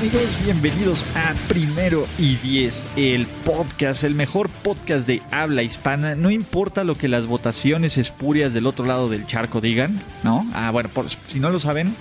[0.00, 6.14] Amigos, bienvenidos a Primero y Diez, el podcast, el mejor podcast de habla hispana.
[6.14, 10.48] No importa lo que las votaciones espurias del otro lado del charco digan, ¿no?
[10.54, 11.94] Ah, bueno, por, si no lo saben,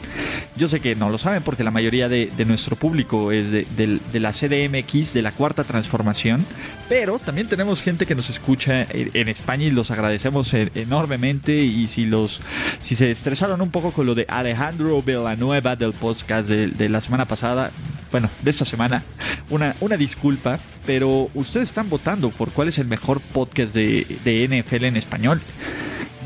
[0.55, 3.67] yo sé que no lo saben porque la mayoría de, de nuestro público es de,
[3.75, 6.45] de, de, la CDMX, de la Cuarta Transformación,
[6.87, 11.57] pero también tenemos gente que nos escucha en, en España y los agradecemos enormemente.
[11.57, 12.39] Y si los,
[12.79, 17.25] si se estresaron un poco con lo de Alejandro Villanueva del podcast de la semana
[17.25, 17.73] pasada,
[18.11, 19.03] bueno, de esta semana,
[19.49, 24.47] una, una disculpa, pero ustedes están votando por cuál es el mejor podcast de, de
[24.47, 25.41] NFL en español.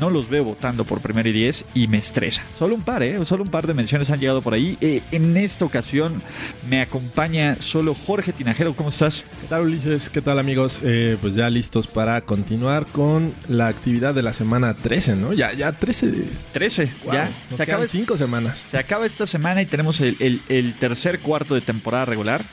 [0.00, 2.42] No los veo votando por primero y diez y me estresa.
[2.58, 3.24] Solo un par, ¿eh?
[3.24, 4.76] Solo un par de menciones han llegado por ahí.
[4.80, 6.20] Eh, en esta ocasión
[6.68, 8.74] me acompaña solo Jorge Tinajero.
[8.74, 9.24] ¿Cómo estás?
[9.40, 10.10] ¿Qué tal, Ulises?
[10.10, 10.80] ¿Qué tal, amigos?
[10.82, 15.32] Eh, pues ya listos para continuar con la actividad de la semana 13, ¿no?
[15.32, 16.12] Ya, ya 13.
[16.52, 17.30] 13, Wow, ya.
[17.50, 18.58] Nos Se acaba, cinco semanas.
[18.58, 22.44] se acaba esta semana y tenemos el, el- el tercer cuarto de temporada regular.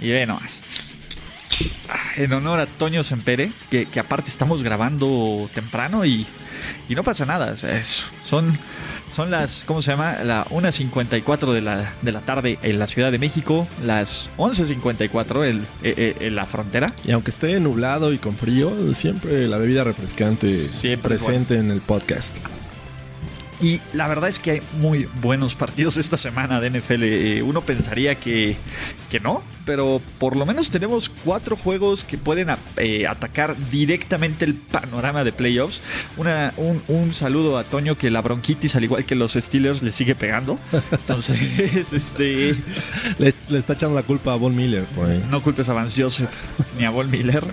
[0.00, 0.92] Y ve nomás.
[2.16, 6.26] En honor a Toño Sempere, que, que aparte estamos grabando temprano y,
[6.88, 7.52] y no pasa nada.
[7.52, 8.58] o sea, es- son,
[9.14, 10.18] son las, ¿cómo se llama?
[10.24, 15.66] La 1.54 de la, de la tarde en la Ciudad de México, las 11.54 en,
[15.82, 16.92] en- en la frontera.
[17.04, 21.80] Y aunque esté nublado y con frío, siempre la bebida refrescante Siempre presente en el
[21.80, 22.38] podcast.
[23.60, 27.02] Y la verdad es que hay muy buenos partidos esta semana de NFL.
[27.02, 28.56] Eh, Uno pensaría que,
[29.10, 34.54] que no, pero por lo menos tenemos cuatro juegos que pueden eh, atacar directamente el
[34.54, 35.80] panorama de playoffs.
[36.16, 39.90] Una, un, un saludo a Toño que la bronquitis, al igual que los Steelers, le
[39.92, 40.58] sigue pegando.
[40.90, 41.40] Entonces,
[41.92, 42.56] este,
[43.18, 45.24] Le, le está echando la culpa a Von Miller por ahí.
[45.30, 46.30] no culpes a Vance Joseph,
[46.78, 47.44] ni a Von Miller,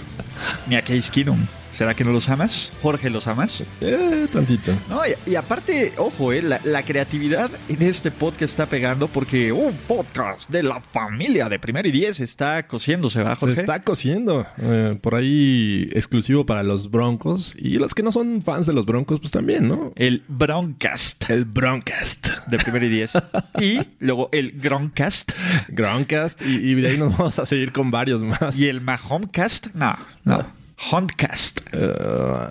[0.68, 1.40] ni a Case Keenum.
[1.72, 2.72] ¿Será que no los amas?
[2.82, 3.62] Jorge, ¿los amas?
[3.82, 4.72] Eh, tantito.
[4.88, 9.52] No, y, y aparte, ojo, eh, la, la creatividad en este podcast está pegando porque
[9.52, 14.46] un podcast de la familia de Primero y Diez está cociéndose, ¿va, Se está cociendo.
[14.58, 17.56] eh, por ahí exclusivo para los Broncos.
[17.60, 19.94] Y los que no son fans de los Broncos, pues también, ¿no?
[19.96, 22.30] El Broncast El Broncast.
[22.48, 23.14] de Primero y Diez.
[23.62, 25.32] y luego el Groncast
[25.70, 26.42] Gronkcast.
[26.42, 28.58] Y, y de ahí nos vamos a seguir con varios más.
[28.58, 29.68] y el Mahomecast.
[29.74, 30.65] No, no.
[30.92, 31.62] Huntcast.
[31.72, 31.94] Eh,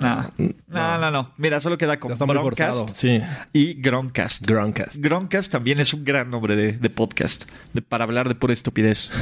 [0.01, 0.31] No.
[0.69, 1.31] no, no, no.
[1.37, 2.87] Mira, solo queda con forzado.
[2.95, 3.21] Sí.
[3.53, 4.47] y Groncast.
[4.47, 4.97] Gronkcast.
[4.97, 9.11] Groncast también es un gran nombre de, de podcast, de- para hablar de pura estupidez.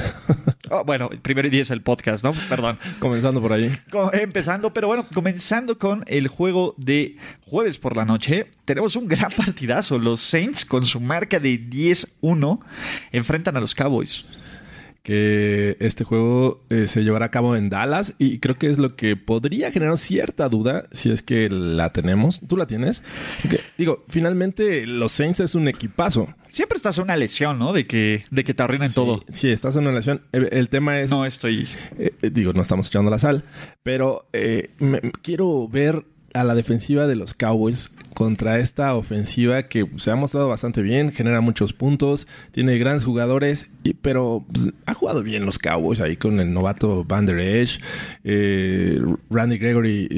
[0.75, 2.33] Oh, bueno, primero y diez el podcast, ¿no?
[2.49, 2.79] Perdón.
[2.99, 3.71] Comenzando por ahí.
[4.15, 9.31] Empezando, pero bueno, comenzando con el juego de jueves por la noche, tenemos un gran
[9.37, 9.99] partidazo.
[9.99, 12.61] Los Saints, con su marca de 10-1,
[13.11, 14.25] enfrentan a los Cowboys.
[15.03, 18.95] Que este juego eh, se llevará a cabo en Dallas y creo que es lo
[18.95, 22.41] que podría generar cierta duda si es que la tenemos.
[22.47, 23.03] ¿Tú la tienes?
[23.43, 26.29] Porque, digo, finalmente los Saints es un equipazo.
[26.51, 27.73] Siempre estás a una lesión, ¿no?
[27.73, 29.25] De que, de que te arruinen todo.
[29.33, 30.23] Sí, estás en una lesión.
[30.33, 31.11] El, el tema es...
[31.11, 31.67] No estoy.
[31.99, 33.43] eh, eh, digo, no estamos echando la sal,
[33.83, 39.87] pero eh, me- quiero ver a la defensiva de los Cowboys contra esta ofensiva que
[39.97, 44.93] se ha mostrado bastante bien, genera muchos puntos, tiene grandes jugadores, y- pero pues, ha
[44.95, 47.81] jugado bien los Cowboys ahí con el novato Van Der Esch,
[48.25, 49.01] eh,
[49.31, 50.09] Randy Gregory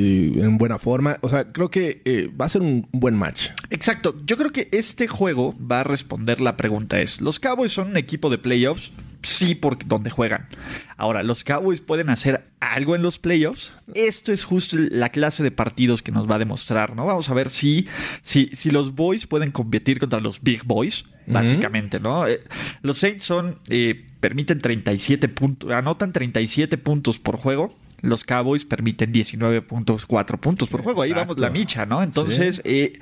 [0.40, 1.16] en buena forma.
[1.20, 3.48] O sea, creo que eh, va a ser un buen match.
[3.70, 4.14] Exacto.
[4.26, 7.96] Yo creo que este juego va a responder la pregunta es, ¿los Cowboys son un
[7.96, 8.92] equipo de playoffs?
[9.24, 10.48] Sí, porque donde juegan.
[10.96, 13.74] Ahora, ¿los Cowboys pueden hacer algo en los playoffs?
[13.94, 17.06] Esto es justo la clase de partidos que nos va a demostrar, ¿no?
[17.06, 17.88] Vamos a ver si,
[18.22, 22.26] si, si los Boys pueden competir contra los Big Boys, básicamente, ¿no?
[22.26, 22.42] Eh,
[22.82, 27.74] los Saints son, eh, permiten 37 puntos, anotan 37 puntos por juego.
[28.02, 31.00] Los Cowboys permiten 19.4 puntos por juego.
[31.00, 31.28] Ahí Exacto.
[31.34, 32.02] vamos la micha, ¿no?
[32.02, 32.98] Entonces, eh,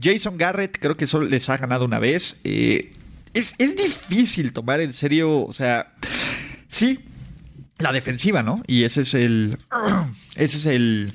[0.00, 2.40] Jason Garrett creo que solo les ha ganado una vez.
[2.42, 2.90] Eh,
[3.36, 5.92] es, es difícil tomar en serio, o sea,
[6.68, 6.98] sí,
[7.78, 8.62] la defensiva, ¿no?
[8.66, 9.58] Y ese es el,
[10.36, 11.12] ese es el,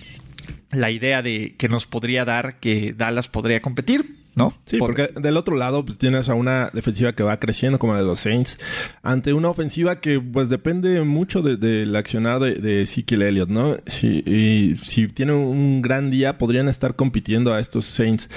[0.72, 4.21] la idea de que nos podría dar que Dallas podría competir.
[4.36, 4.54] ¿No?
[4.66, 8.00] Sí, porque del otro lado pues, tienes a una defensiva que va creciendo como la
[8.00, 8.58] de los Saints,
[9.04, 13.78] ante una ofensiva que pues depende mucho del de, accionar de, de Ezekiel Elliott, ¿no?
[13.86, 18.30] Si, y, si tiene un gran día, podrían estar compitiendo a estos Saints,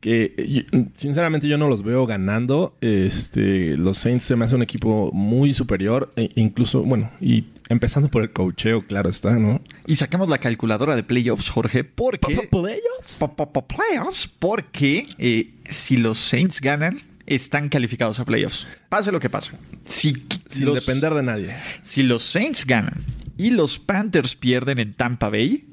[0.00, 0.66] que
[0.96, 2.74] sinceramente yo no los veo ganando.
[2.80, 8.08] Este, los Saints se me hace un equipo muy superior, e incluso, bueno, y Empezando
[8.08, 9.60] por el cocheo, claro está, ¿no?
[9.86, 12.48] Y saquemos la calculadora de playoffs, Jorge, porque...
[12.50, 13.18] ¿Playoffs?
[13.66, 18.66] Playoffs, porque eh, si los Saints ganan, están calificados a playoffs.
[18.88, 19.52] Pase lo que pase.
[19.84, 20.14] Si
[20.46, 21.54] Sin depender de nadie.
[21.82, 23.04] Si los Saints ganan
[23.36, 25.66] y los Panthers pierden en Tampa Bay,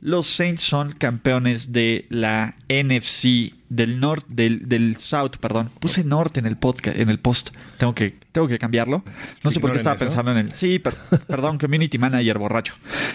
[0.00, 5.70] los Saints son campeones de la NFC del norte, del, del South, perdón.
[5.78, 7.50] Puse norte en el podcast, en el post.
[7.78, 9.02] Tengo que, tengo que cambiarlo.
[9.42, 10.52] No sé por qué estaba pensando en el.
[10.52, 12.74] Sí, perdón, community manager borracho.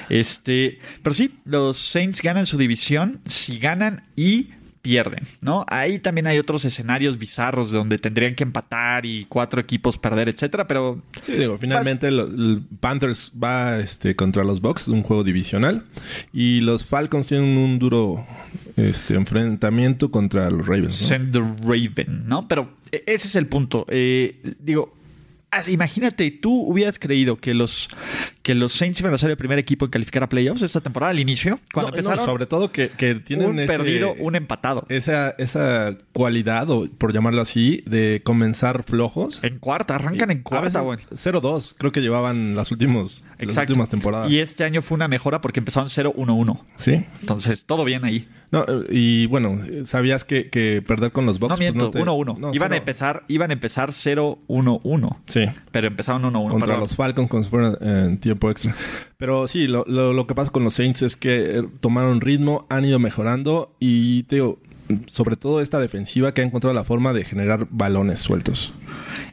[0.10, 4.50] Este, pero sí, los Saints ganan su división si ganan y
[4.86, 5.66] pierden, ¿no?
[5.68, 10.68] Ahí también hay otros escenarios bizarros donde tendrían que empatar y cuatro equipos perder, etcétera,
[10.68, 11.02] pero...
[11.24, 15.86] Sí, digo, finalmente el Panthers va este, contra los Bucks, un juego divisional,
[16.32, 18.28] y los Falcons tienen un duro
[18.76, 21.02] este, enfrentamiento contra los Ravens.
[21.02, 21.08] ¿no?
[21.08, 22.48] Send the Raven, ¿no?
[22.48, 23.88] Pero e, ese es el punto.
[23.90, 24.94] Eh, digo,
[25.68, 27.90] imagínate, tú hubieras creído que los,
[28.42, 31.12] que los Saints iban a ser el primer equipo en calificar a playoffs esta temporada
[31.12, 32.24] al inicio, cuando empezaron.
[32.24, 32.90] sobre todo que,
[33.26, 34.86] tienen un perdido, un empatado.
[34.90, 39.40] Esa, esa cualidad, o por llamarlo así, de comenzar flojos.
[39.44, 41.04] En cuarta, arrancan en cuarta, bueno.
[41.12, 44.32] 0-2, creo que llevaban las, últimos, las últimas temporadas.
[44.32, 46.60] Y este año fue una mejora porque empezaron 0-1-1.
[46.76, 47.06] Sí.
[47.22, 48.28] Entonces, todo bien ahí.
[48.56, 51.52] No, y bueno, ¿sabías que, perder con los Bucks?
[51.52, 52.56] No miento, 1-1.
[52.56, 55.18] iban, a empezar, iban a empezar 0-1-1.
[55.28, 55.46] Sí.
[55.72, 56.50] Pero empezaron 1-1.
[56.50, 58.74] Contra los Falcons cuando se fueron en tiempo extra.
[59.18, 62.86] Pero sí, lo, lo, que pasa con los Saints es que eh, tomaron ritmo, han
[62.86, 64.60] ido mejorando y te digo,
[65.08, 68.74] sobre todo esta defensiva que ha encontrado la forma de generar balones sueltos.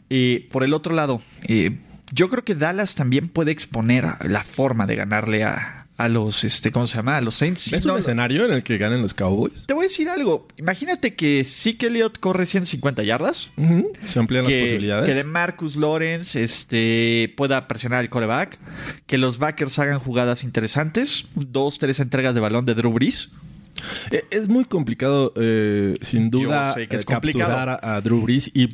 [0.09, 1.79] Y por el otro lado, eh,
[2.13, 6.73] yo creo que Dallas también puede exponer la forma de ganarle a, a los, este,
[6.73, 7.17] ¿cómo se llama?
[7.17, 7.73] A los Saints.
[7.73, 9.67] ¿Es un escenario en el que ganen los Cowboys?
[9.67, 10.49] Te voy a decir algo.
[10.57, 13.51] Imagínate que sí que Elliott corre 150 yardas.
[14.05, 15.07] Se amplían las posibilidades.
[15.07, 18.59] Que de Marcus Lawrence este, pueda presionar al coreback.
[19.07, 21.27] Que los backers hagan jugadas interesantes.
[21.35, 23.31] Dos, tres entregas de balón de Drew Brees.
[24.11, 28.69] Eh, es muy complicado, eh, sin duda, que es eh, capturar a, Drew Brees y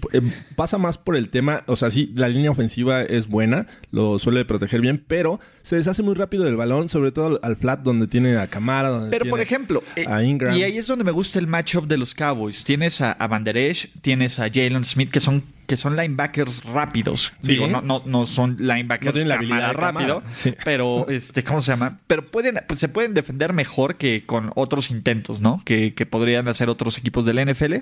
[0.54, 4.44] pasa más por el tema, o sea, sí, la línea ofensiva es buena, lo suele
[4.44, 8.36] proteger bien, pero se deshace muy rápido del balón, sobre todo al, flat donde tiene
[8.36, 10.56] a Camara, donde Pero por ejemplo, a Ingram.
[10.56, 12.64] y ahí es donde me gusta el matchup de los Cowboys.
[12.64, 16.64] Tienes a, a Van Der Esch, tienes a Jalen Smith, que son que son linebackers
[16.64, 17.34] rápidos.
[17.42, 20.22] Digo, no, no, no son linebackers no la habilidad rápido,
[20.64, 22.00] pero este, ¿cómo se llama?
[22.06, 25.60] Pero pueden, pues, se pueden defender mejor que con otros intentos, ¿no?
[25.66, 27.74] Que, que podrían hacer otros equipos del NFL.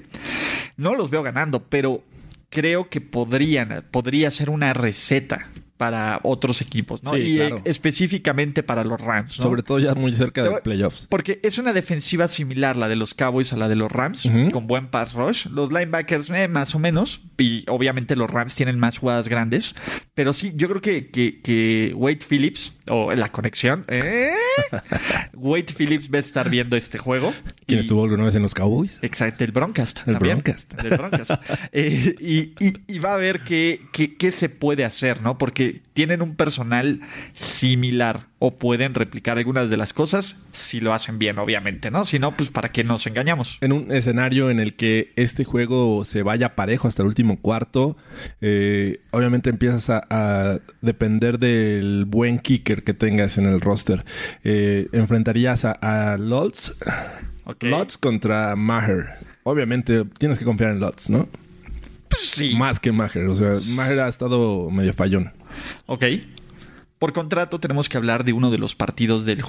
[0.77, 2.03] No los veo ganando, pero
[2.50, 7.17] creo que podrían, podría ser una receta para otros equipos, ¿no?
[7.17, 9.34] y específicamente para los Rams.
[9.34, 11.06] Sobre todo ya muy cerca de playoffs.
[11.08, 14.67] Porque es una defensiva similar la de los Cowboys a la de los Rams, con
[14.67, 15.46] buen pass rush.
[15.46, 17.20] Los linebackers, eh, más o menos.
[17.38, 19.75] Y obviamente los Rams tienen más jugadas grandes.
[20.14, 24.32] Pero sí, yo creo que, que, Wade Phillips, o la conexión, ¿eh?
[25.34, 27.34] Wade Phillips va a estar viendo este juego.
[27.67, 28.99] ¿Quién estuvo alguna vez en los Cowboys?
[29.02, 30.00] Exacto, el Broncast.
[30.06, 30.75] El Broncast.
[31.72, 32.55] Eh, y,
[32.87, 35.37] y, va a ver qué, qué, qué se puede hacer, ¿no?
[35.37, 37.01] Porque tienen un personal
[37.35, 42.05] similar o pueden replicar algunas de las cosas si lo hacen bien, obviamente, ¿no?
[42.05, 43.59] Si no, pues para qué nos engañamos.
[43.61, 47.97] En un escenario en el que este juego se vaya parejo hasta el último cuarto,
[48.41, 54.05] eh, obviamente empiezas a, depender del buen kicker que tengas en el roster.
[54.44, 56.77] Eh, enfrentarías a, a Lutz,
[57.99, 59.15] contra Maher.
[59.44, 61.29] Obviamente tienes que confiar en Lutz, ¿no?
[62.08, 62.55] Pues sí.
[62.55, 63.29] Más que Maher.
[63.29, 65.32] O sea, Maher ha estado medio fallón.
[65.86, 66.05] Ok.
[66.98, 69.44] Por contrato tenemos que hablar de uno de los partidos del,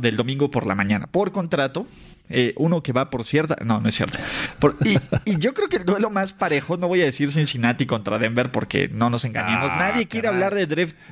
[0.00, 1.06] del domingo por la mañana.
[1.06, 1.86] Por contrato,
[2.28, 3.56] eh, uno que va por cierta.
[3.64, 4.18] No, no es cierto.
[4.84, 8.50] y, yo creo que el duelo más parejo, no voy a decir Cincinnati contra Denver
[8.50, 9.70] porque no nos engañemos.
[9.72, 10.66] Ah, Nadie quiere hablar de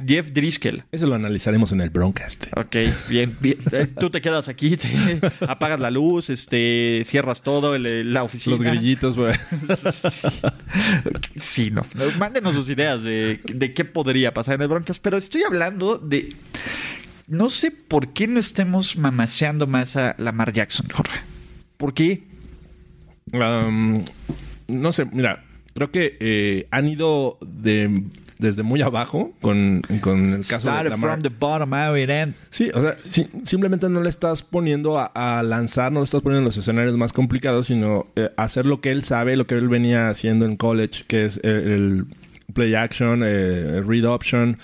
[0.06, 0.84] Jeff, Driscoll.
[0.90, 2.46] Eso lo analizaremos en el Broncast.
[2.56, 2.76] Ok,
[3.08, 3.58] bien, bien.
[3.72, 8.56] Eh, tú te quedas aquí, te apagas la luz, este, cierras todo, la oficina.
[8.56, 9.34] Los grillitos, güey.
[11.40, 11.84] sí, no.
[12.18, 16.34] Mándenos sus ideas de, de qué podría pasar en el Broncast, pero estoy hablando de
[17.28, 21.20] no sé por qué no estemos mamaseando más a Lamar Jackson, Jorge.
[21.76, 22.22] ¿Por qué?
[24.68, 28.04] no sé, mira, creo que eh, han ido de
[28.38, 31.10] desde muy abajo con, con el caso Started de Lamar.
[31.12, 32.34] from the bottom, out it end.
[32.50, 36.20] Sí, o sea, si- simplemente no le estás poniendo a, a lanzar, no le estás
[36.20, 39.54] poniendo en los escenarios más complicados, sino eh, hacer lo que él sabe, lo que
[39.54, 42.06] él venía haciendo en college, que es eh, el
[42.52, 44.58] play action, eh, el read option,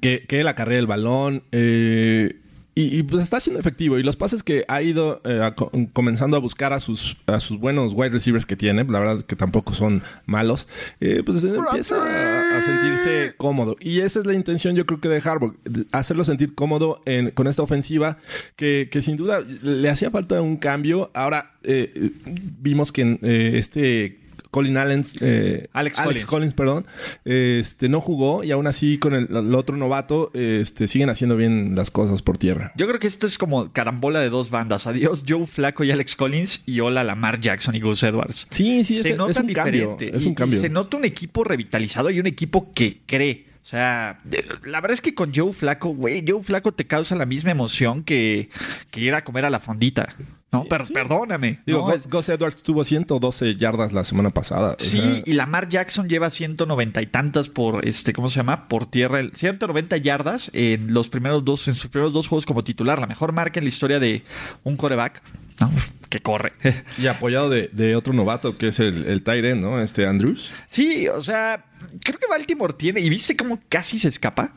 [0.00, 1.42] que, que la carrera del balón.
[1.52, 2.36] eh,
[2.74, 3.98] y, y, pues está siendo efectivo.
[3.98, 5.52] Y los pases que ha ido eh, a
[5.92, 9.34] comenzando a buscar a sus, a sus buenos wide receivers que tiene, la verdad que
[9.34, 10.68] tampoco son malos,
[11.00, 13.76] eh, pues empieza a, a sentirse cómodo.
[13.80, 15.56] Y esa es la intención, yo creo que de Harbaugh,
[15.90, 18.18] hacerlo sentir cómodo en- con esta ofensiva
[18.54, 21.10] que, que sin duda le hacía falta un cambio.
[21.14, 22.12] Ahora eh,
[22.60, 26.54] vimos que eh, este Colin Allen, eh, Alex Collins.
[26.54, 26.86] perdón,
[27.24, 31.74] este no jugó y aún así con el, el otro novato este siguen haciendo bien
[31.74, 32.72] las cosas por tierra.
[32.76, 34.86] Yo creo que esto es como carambola de dos bandas.
[34.86, 38.46] Adiós Joe Flaco y Alex Collins y hola Lamar Jackson y Gus Edwards.
[38.50, 39.90] Sí, sí, es, se es nota un cambio.
[39.96, 40.16] diferente.
[40.16, 40.58] Es y- un cambio.
[40.58, 43.47] y se nota un equipo revitalizado y un equipo que cree.
[43.68, 44.18] O sea,
[44.64, 48.02] la verdad es que con Joe Flaco, güey, Joe Flaco te causa la misma emoción
[48.02, 48.48] que,
[48.90, 50.08] que ir a comer a la fondita.
[50.50, 50.94] No, Per- Sí.
[50.94, 51.60] perdóname.
[51.66, 54.70] Digo, No, Gus, es- Gus Edwards tuvo 112 yardas la semana pasada.
[54.70, 58.68] o Sí, sea, y Lamar Jackson lleva 190 y tantas por este, ¿cómo se llama?
[58.68, 62.64] Por tierra, el- 190 yardas en los primeros dos, en sus primeros dos juegos como
[62.64, 64.22] titular, la mejor marca en la historia de
[64.64, 65.20] un coreback,
[65.60, 65.70] ¿no?
[66.08, 66.54] Que corre.
[66.96, 69.78] y apoyado de, de otro novato que es el, el ¿no?
[69.82, 70.50] Este Andrews.
[70.68, 71.66] Sí, o sea,
[72.02, 74.54] creo que Baltimore tiene, y viste cómo casi se escapa,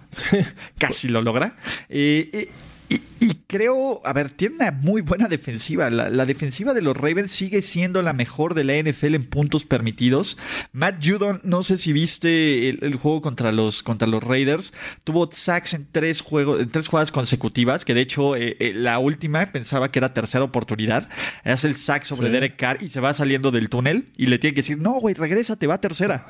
[0.78, 1.58] casi lo logra.
[1.90, 2.50] Eh, eh,
[2.92, 5.90] y, y creo, a ver, tiene una muy buena defensiva.
[5.90, 9.66] La, la defensiva de los Ravens sigue siendo la mejor de la NFL en puntos
[9.66, 10.38] permitidos.
[10.74, 15.30] Matt Judon, no sé si viste el, el juego contra los, contra los Raiders, tuvo
[15.32, 19.46] sacks en tres, juegos, en tres jugadas consecutivas, que de hecho eh, eh, la última
[19.46, 21.08] pensaba que era tercera oportunidad.
[21.44, 22.34] Hace el sack sobre Sí.
[22.34, 25.16] Derek Carr y se va saliendo del túnel y le tiene que decir, no, güey,
[25.16, 26.28] regrésate, va a tercera.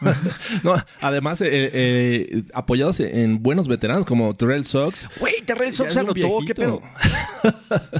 [0.62, 5.08] no, además, eh, eh, apoyados en buenos veteranos como Terrell Sox.
[5.18, 6.82] Güey, Terrell Sox Ya ¿qué pedo?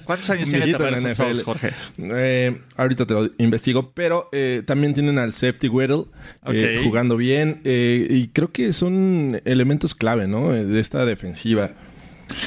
[0.04, 1.42] ¿Cuántos años tiene Sox, NFL.
[1.45, 1.71] Jorge?
[1.99, 6.04] Eh, ahorita te lo investigo, pero eh, también tienen al safety Whittle
[6.47, 10.52] eh, jugando bien y creo que son elementos clave, ¿no?
[10.52, 11.71] De esta defensiva.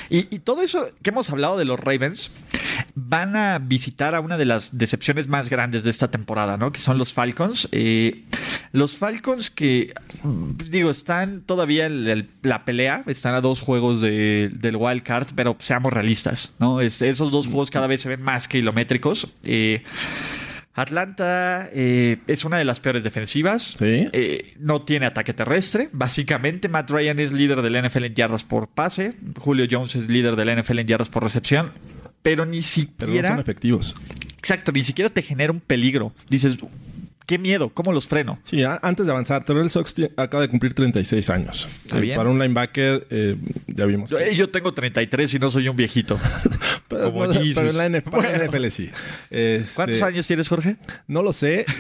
[0.09, 2.31] Y, y todo eso que hemos hablado de los Ravens
[2.95, 6.71] van a visitar a una de las decepciones más grandes de esta temporada, ¿no?
[6.71, 7.67] Que son los Falcons.
[7.71, 8.23] Eh,
[8.73, 9.93] los Falcons que,
[10.57, 15.03] pues, digo, están todavía en el- la pelea, están a dos juegos de- del wild
[15.03, 16.81] card, pero seamos realistas, ¿no?
[16.81, 19.27] Es- esos dos juegos cada vez se ven más kilométricos.
[19.43, 19.83] Eh,
[20.75, 23.75] Atlanta eh, es una de las peores defensivas.
[23.77, 24.07] Sí.
[24.11, 25.89] Eh, no tiene ataque terrestre.
[25.91, 29.13] Básicamente, Matt Ryan es líder del NFL en yardas por pase.
[29.37, 31.71] Julio Jones es líder del NFL en yardas por recepción.
[32.23, 33.29] Pero ni Pero no siquiera.
[33.29, 33.95] son efectivos.
[34.37, 36.11] exacto, ni siquiera te genera un peligro.
[36.29, 36.57] Dices,
[37.25, 38.39] qué miedo, ¿cómo los freno?
[38.43, 41.67] Sí, antes de avanzar, Terrell Sox acaba de cumplir 36 años.
[41.85, 42.15] Está bien.
[42.15, 43.35] para un linebacker, eh,
[43.67, 44.09] ya vimos.
[44.09, 46.19] Yo, que- eh, yo tengo 33 y no soy un viejito.
[46.87, 47.63] pero, como pero Jesus.
[47.63, 48.69] en la NFL, Bueno.
[48.69, 48.89] Sí.
[49.29, 50.77] Este, ¿Cuántos años tienes, Jorge?
[51.07, 51.65] No lo sé.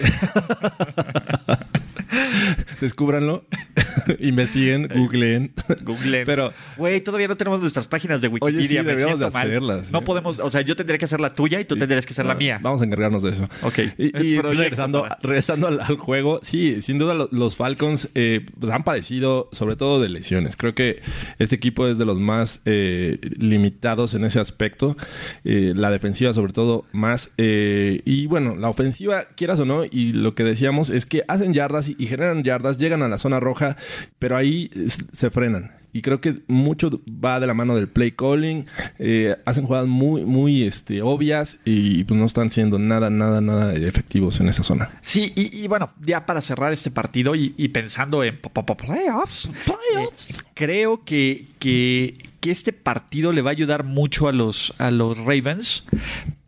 [2.81, 3.45] Descúbranlo.
[4.19, 5.53] Investiguen, googleen.
[5.81, 6.25] Google.
[6.25, 8.57] Pero- güey, todavía no tenemos nuestras páginas de Wikipedia.
[8.59, 10.01] Oye, sí, deberíamos de hacerlas, No ¿eh?
[10.01, 12.35] podemos, o sea, yo tendría que hacer la tuya y tú tendrías que hacer la
[12.35, 12.59] mía.
[12.61, 13.49] Vamos a encargarnos de eso.
[13.61, 13.79] Ok.
[13.97, 18.83] Y, regresando, regresando al, al juego, sí, sin duda lo- los Falcons eh, pues han
[18.83, 20.57] padecido sobre todo de lesiones.
[20.57, 21.01] Creo que
[21.39, 24.95] este equipo es de los más eh, limitados en ese aspecto.
[25.45, 27.31] Eh, la defensiva sobre todo más.
[27.37, 31.89] y bueno, la ofensiva, quieras o no, y lo que decíamos es que hacen yardas
[31.89, 33.77] y, y generan yardas, llegan a la zona roja,
[34.19, 34.69] pero ahí
[35.11, 35.71] se frenan.
[35.95, 38.65] Y creo que mucho va de la mano del play calling.
[38.97, 43.73] Eh, hacen jugadas muy, muy este, obvias y pues no están siendo nada, nada, nada
[43.73, 44.89] efectivos en esa zona.
[45.01, 49.45] Sí, y, y bueno, ya para cerrar este partido y, y pensando en playoffs,
[49.95, 50.07] eh,
[50.55, 55.19] creo que, que, que este partido le va a ayudar mucho a los, a los
[55.19, 55.85] Ravens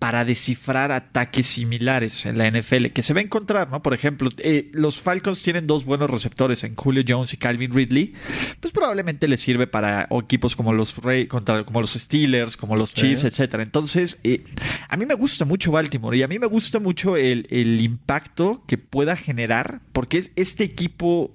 [0.06, 3.82] para descifrar ataques similares en la NFL que se va a encontrar, ¿no?
[3.82, 8.14] Por ejemplo, eh, los Falcons tienen dos buenos receptores en Julio Jones y Calvin Ridley,
[8.60, 12.94] pues probablemente les sirve para equipos como los Ray- contra, como los Steelers, como los
[12.94, 13.28] Chiefs, Sí.
[13.28, 13.64] etcétera.
[13.64, 14.44] Entonces, eh,
[14.90, 18.64] a mí me gusta mucho Baltimore y a mí me gusta mucho el, el impacto
[18.68, 21.34] que pueda generar, porque es este equipo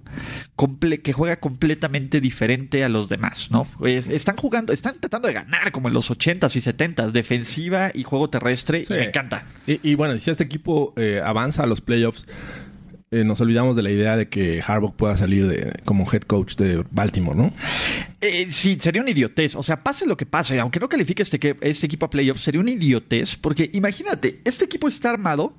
[0.57, 3.67] comple- que juega completamente diferente a los demás, ¿no?
[3.85, 8.05] Es- están jugando, están tratando de ganar como en los 80s y 70s, defensiva y
[8.05, 8.85] juego terrestre, Sí.
[8.89, 9.47] y me encanta.
[9.67, 12.27] Y, y bueno, si este equipo eh, avanza a los playoffs,
[13.13, 16.55] eh, nos olvidamos de la idea de que Harbaugh pueda salir de, como head coach
[16.55, 17.53] de Baltimore, ¿no?
[18.21, 19.57] Eh, sí, sería una idiotez.
[19.57, 22.61] O sea, pase lo que pase, aunque no califique este, este equipo a playoffs, sería
[22.61, 23.35] una idiotez.
[23.35, 25.57] Porque imagínate, este equipo está armado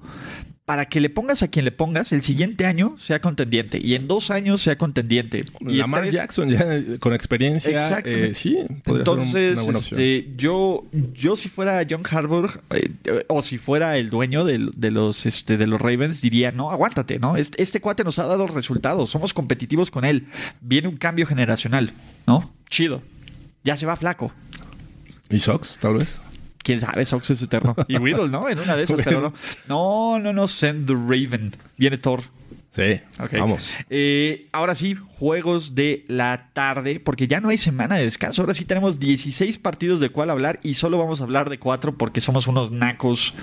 [0.66, 4.08] para que le pongas a quien le pongas, el siguiente año sea contendiente y en
[4.08, 5.44] dos años sea contendiente.
[5.60, 6.66] Y Lamar Jackson ya
[7.00, 8.10] con experiencia, Exacto.
[8.10, 14.10] Eh, sí, entonces este, yo, yo si fuera John Harbour eh, o si fuera el
[14.10, 14.60] dueño de,
[14.92, 18.48] los, este, de los Ravens diría no, aguántate, no, este, este cuate nos ha dado
[18.48, 20.28] resultados, somos competitivos con él,
[20.62, 21.92] viene un cambio generacional,
[22.28, 23.02] no, chido,
[23.64, 24.32] ya se va flaco.
[25.30, 26.20] ¿Y Sox, tal vez?
[26.64, 27.76] Quién sabe, Sox es eterno.
[27.88, 28.50] Y Whittle, ¿no?
[28.50, 29.34] En una de esas, pero no.
[29.68, 31.56] No, no, no, Send the Raven.
[31.78, 32.22] Viene Thor.
[32.72, 33.02] Sí,
[33.34, 33.76] vamos.
[33.90, 38.42] Eh, ahora sí, juegos de la tarde, porque ya no hay semana de descanso.
[38.42, 41.98] Ahora sí tenemos 16 partidos de cuál hablar y solo vamos a hablar de cuatro
[41.98, 43.34] porque somos unos nacos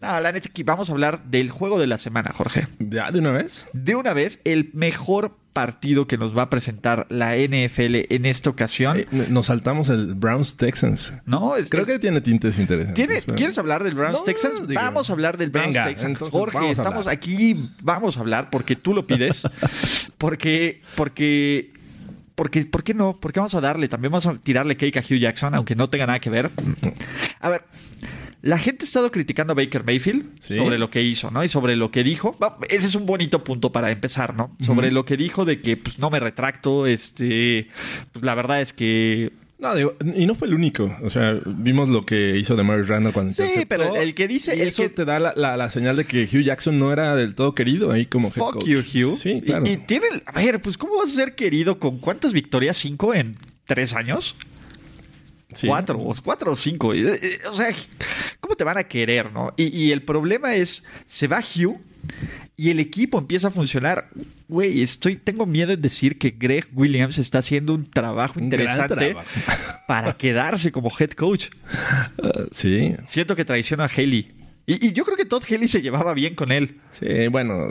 [0.00, 2.66] no, la neta que vamos a hablar del juego de la semana, Jorge.
[2.78, 3.10] ¿Ya?
[3.10, 3.68] ¿De una vez?
[3.74, 8.50] De una vez, el mejor partido que nos va a presentar la NFL en esta
[8.50, 8.98] ocasión.
[8.98, 11.14] Eh, nos saltamos el Browns Texans.
[11.26, 13.24] No, es, creo que tiene tintes interesantes.
[13.34, 14.66] ¿Quieres hablar del Browns Texans?
[14.72, 16.18] vamos a hablar del Browns Texans.
[16.18, 19.42] Jorge, estamos aquí, vamos a hablar porque tú lo pides.
[20.18, 21.72] porque, porque
[22.40, 23.18] porque, ¿por qué no?
[23.20, 26.06] Porque vamos a darle, también vamos a tirarle cake a Hugh Jackson, aunque no tenga
[26.06, 26.50] nada que ver.
[27.38, 27.64] A ver,
[28.42, 31.44] la gente ha estado criticando a Baker Mayfield sobre lo que hizo, ¿no?
[31.44, 32.36] Y sobre lo que dijo.
[32.68, 34.56] Ese es un bonito punto para empezar, ¿no?
[34.60, 36.86] Sobre lo que dijo de que, pues, no me retracto.
[36.86, 37.68] Este,
[38.12, 40.96] pues, la verdad es que no, digo, y no fue el único.
[41.02, 44.56] O sea, vimos lo que hizo de Mary Randall cuando Sí, pero el que dice...
[44.56, 47.92] Y eso te da la, señal de que Hugh Jackson no era del todo querido
[47.92, 49.18] ahí como head Fuck you, Hugh.
[49.18, 49.66] Sí, claro.
[49.66, 50.06] Y, y, tiene...
[50.24, 52.78] A ver, pues ¿cómo vas a ser querido con cuántas victorias?
[52.78, 54.34] ¿Cinco en tres años?
[55.66, 56.94] Cuatro, o cuatro o cinco.
[56.94, 57.74] Eh, eh, o sea,
[58.40, 59.52] ¿cómo te van a querer, no?
[59.56, 61.80] Y, el problema es, se va Hugh
[62.56, 64.08] y el equipo empieza a funcionar.
[64.48, 69.16] Güey, estoy, tengo miedo de decir que Greg Williams está haciendo un trabajo interesante
[69.86, 71.48] para quedarse como head coach.
[72.18, 72.94] Uh, sí.
[73.06, 74.32] Siento que traiciona a Haley.
[74.66, 76.80] Y, y, yo creo que Todd Haley se llevaba bien con él.
[76.92, 77.70] Sí, bueno,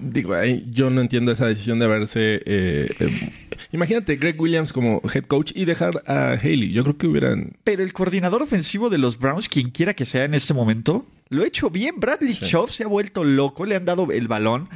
[0.00, 0.34] digo,
[0.70, 2.42] yo no entiendo esa decisión de haberse...
[2.44, 3.32] Eh, eh,
[3.72, 6.72] imagínate Greg Williams como head coach y dejar a Haley.
[6.72, 7.52] Yo creo que hubieran...
[7.64, 11.42] Pero el coordinador ofensivo de los Browns, quien quiera que sea en este momento, lo
[11.42, 11.94] ha hecho bien.
[11.98, 12.44] Bradley sí.
[12.68, 14.68] se ha vuelto loco, le han dado el balón.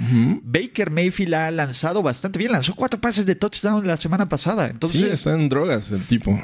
[0.42, 2.52] Baker Mayfield ha lanzado bastante bien.
[2.52, 4.68] Lanzó cuatro pases de touchdown la semana pasada.
[4.68, 5.00] Entonces...
[5.00, 6.40] Sí, está en drogas el tipo.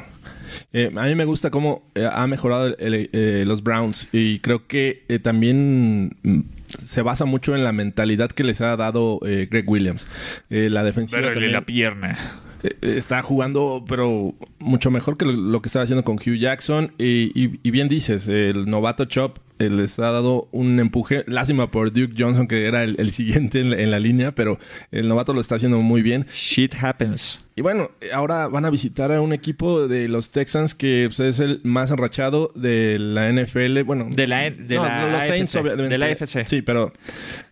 [0.74, 1.82] Eh, a mí me gusta cómo
[2.12, 6.40] ha mejorado los Browns y creo que también mm,
[6.72, 10.06] se basa mucho en la mentalidad que les ha dado eh, Greg Williams.
[10.50, 11.22] Eh, la defensiva.
[11.22, 12.18] también, la pierna.
[12.62, 16.92] Eh, está jugando, pero mucho mejor que lo, que estaba haciendo con Hugh Jackson.
[16.98, 19.38] Y, bien dices, el novato Chop
[19.70, 21.24] les ha dado un empuje.
[21.26, 24.58] Lástima por Duke Johnson, que era el, siguiente en la, línea, pero
[24.90, 26.26] el novato lo está haciendo muy bien.
[26.32, 27.40] Shit happens.
[27.54, 31.38] Y bueno, ahora van a visitar a un equipo de los Texans que pues, es
[31.38, 33.82] el más enrachado de la NFL.
[33.82, 36.46] Bueno, de la, de la Saints, De la AFC.
[36.46, 36.92] Sí, pero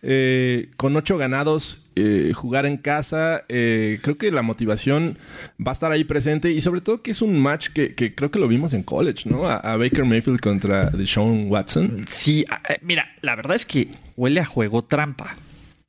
[0.02, 5.18] eh, con ocho ganados, eh, jugar en casa, eh, creo que la motivación
[5.64, 8.38] va a estar ahí presente y sobre todo que es un match que, creo que
[8.38, 9.46] lo vimos en college, ¿no?
[9.46, 12.04] A, Baker Mayfield contra Deshaun Watson.
[12.08, 12.44] Sí,
[12.82, 15.36] mira, la verdad es que huele a juego trampa,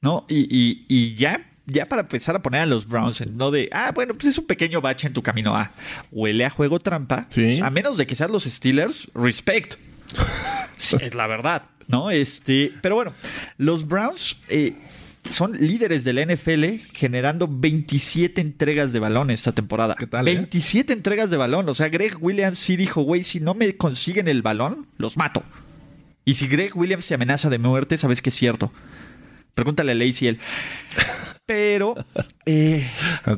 [0.02, 0.26] ¿no?
[0.30, 3.70] Y, y, y ya ya para empezar a poner a los Browns en no de,
[3.72, 5.72] ah, bueno, pues es un pequeño bache en tu camino a,
[6.12, 7.28] huele a juego trampa.
[7.30, 7.60] Sí.
[7.62, 9.76] A menos de que sean los Steelers, respect.
[11.00, 12.12] es la verdad, ¿no?
[12.12, 13.14] Este, pero bueno,
[13.58, 14.74] los Browns eh,
[15.30, 19.96] son líderes de la NFL generando 27 entregas de balón esta temporada.
[19.98, 20.26] ¿Qué tal?
[20.26, 20.96] 27 eh?
[20.96, 21.68] entregas de balón.
[21.70, 25.44] O sea, Greg Williams sí dijo, güey, si no me consiguen el balón, los mato.
[26.26, 28.72] Y si Greg Williams se amenaza de muerte, sabes que es cierto.
[29.54, 30.40] Pregúntale a Lacey él.
[31.46, 31.96] Pero
[32.46, 32.88] eh,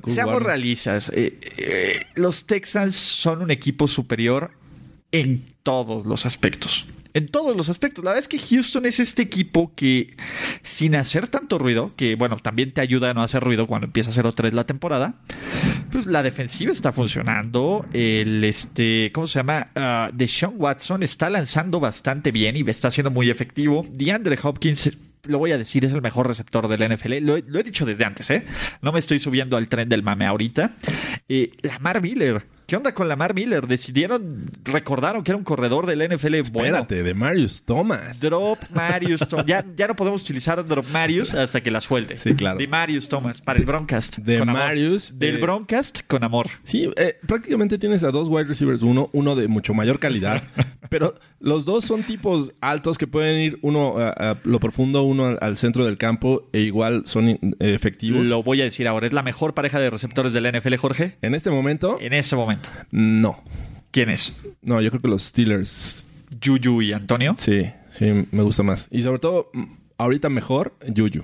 [0.08, 1.10] seamos realistas.
[1.16, 4.52] Eh, eh, los Texans son un equipo superior
[5.12, 6.86] en todos los aspectos.
[7.14, 8.04] En todos los aspectos.
[8.04, 10.16] La verdad es que Houston es este equipo que,
[10.64, 14.10] sin hacer tanto ruido, que bueno, también te ayuda a no hacer ruido cuando empieza
[14.10, 15.16] a 0-3 la temporada,
[15.92, 17.86] pues la defensiva está funcionando.
[17.94, 19.68] El, este, ¿cómo se llama?
[19.76, 23.86] Uh, Deshaun Watson está lanzando bastante bien y está siendo muy efectivo.
[23.92, 24.92] DeAndre Hopkins
[25.26, 27.18] lo voy a decir, es el mejor receptor del NFL.
[27.20, 28.46] Lo, he dicho desde antes, ¿eh?
[28.82, 30.76] No me estoy subiendo al tren del mame ahorita.
[31.30, 33.68] Eh, Lamar Miller, ¿Qué onda con Lamar Miller?
[33.68, 36.78] Decidieron, recordaron que era un corredor del NFL bueno.
[36.78, 38.20] Espérate, de Marius Thomas.
[38.20, 39.46] Drop Marius Thomas.
[39.46, 42.18] Ya, ya no podemos utilizar Drop Marius hasta que la suelte.
[42.18, 42.58] Sí, claro.
[42.58, 44.18] De Marius Thomas para el Broncast.
[44.18, 44.62] De con amor.
[44.62, 46.48] Marius, Del eh, Broncast con amor.
[46.64, 50.42] Sí, eh, prácticamente tienes a dos wide receivers, uno, uno de mucho mayor calidad,
[50.90, 55.28] pero los dos son tipos altos que pueden ir uno a, a lo profundo, uno
[55.28, 58.26] al, al centro del campo e igual son eh, efectivos.
[58.28, 59.08] Lo voy a decir ahora.
[59.08, 61.18] ¿Es la mejor pareja de receptores de la NFL, Jorge?
[61.22, 62.53] En este momento, En ese momento.
[62.92, 63.44] No.
[63.92, 64.36] ¿Quién es?
[64.62, 66.04] No, yo creo que los Steelers,
[66.44, 67.36] Juju y Antonio.
[67.38, 68.88] sí, sí, me gusta más.
[68.92, 69.52] Y sobre todo,
[69.98, 71.24] ahorita mejor, Juju.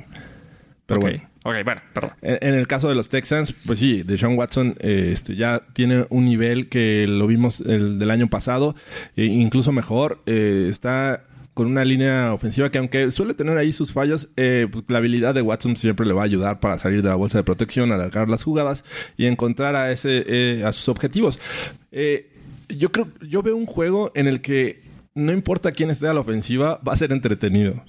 [0.86, 1.22] Pero bueno.
[1.44, 2.12] ok, bueno, perdón.
[2.22, 6.06] En, en el caso de los Texans, pues sí, Deshaun Watson eh, este, ya tiene
[6.10, 8.76] un nivel que lo vimos el del año pasado,
[9.16, 10.22] e incluso mejor.
[10.26, 11.24] Eh, está
[11.60, 15.36] con una línea ofensiva que aunque suele tener ahí sus fallas, eh, pues la habilidad
[15.36, 18.30] de Watson siempre le va a ayudar para salir de la bolsa de protección, alargar
[18.30, 18.86] las jugadas
[19.18, 21.38] y encontrar a ese eh, a sus objetivos.
[21.92, 22.32] Eh,
[22.70, 24.80] yo creo, yo veo un juego en el que
[25.16, 27.84] no importa quién esté a la ofensiva, va a ser entretenido.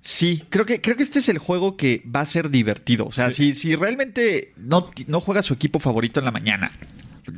[0.00, 3.04] Sí, creo que, creo que este es el juego que va a ser divertido.
[3.04, 6.70] O sea, si, si realmente no, no juega su equipo favorito en la mañana.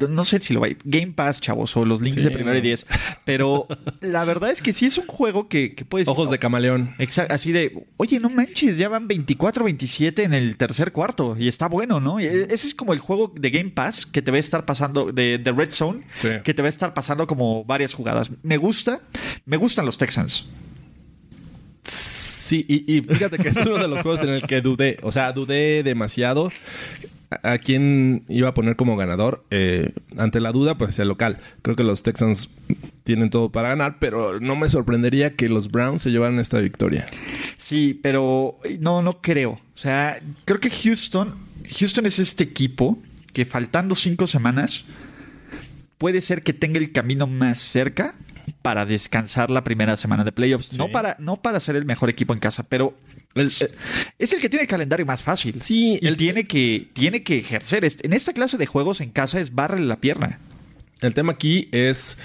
[0.08, 2.56] No sé si lo va a Game Pass, chavos, o los links Sí, de primero
[2.56, 2.86] y diez.
[3.24, 3.66] Pero
[4.00, 6.08] la verdad es que sí es un juego que, que puedes.
[6.08, 6.94] Ojos de camaleón.
[6.98, 11.68] Exacto, así de, oye, no manches, ya van 24-27 en el tercer cuarto y está
[11.68, 12.20] bueno, ¿no?
[12.20, 14.64] Y e- Ese es como el juego de Game Pass que te va a estar
[14.64, 16.28] pasando, de, de Red Zone, Sí.
[16.44, 18.30] que te va a estar pasando como varias jugadas.
[18.42, 19.00] Me gusta,
[19.46, 20.46] me gustan los Texans.
[21.84, 24.98] Sí, y, y fíjate que es uno de los juegos en el que dudé.
[25.02, 26.50] O sea, dudé demasiado
[27.42, 29.44] a, quién iba a poner como ganador.
[29.50, 31.38] Eh, ante la duda, pues el local.
[31.62, 32.50] Creo que los Texans
[33.04, 37.06] tienen todo para ganar, pero no me sorprendería que los Browns se llevaran esta victoria.
[37.58, 39.52] Sí, pero no, no creo.
[39.52, 41.34] O sea, creo que Houston,
[41.78, 42.98] Houston es este equipo
[43.32, 44.84] que faltando cinco semanas
[45.98, 48.14] puede ser que tenga el camino más cerca
[48.62, 50.78] para descansar la primera semana de playoffs.
[50.78, 52.96] No, para, no para ser el mejor equipo en casa, pero
[53.34, 53.70] Es- eh,
[54.18, 55.60] es el que tiene el calendario más fácil.
[55.60, 57.84] Sí, el- tiene, que, tiene que ejercer.
[58.02, 60.38] En esta clase de juegos en casa es barrele la pierna.
[61.00, 62.16] El tema aquí es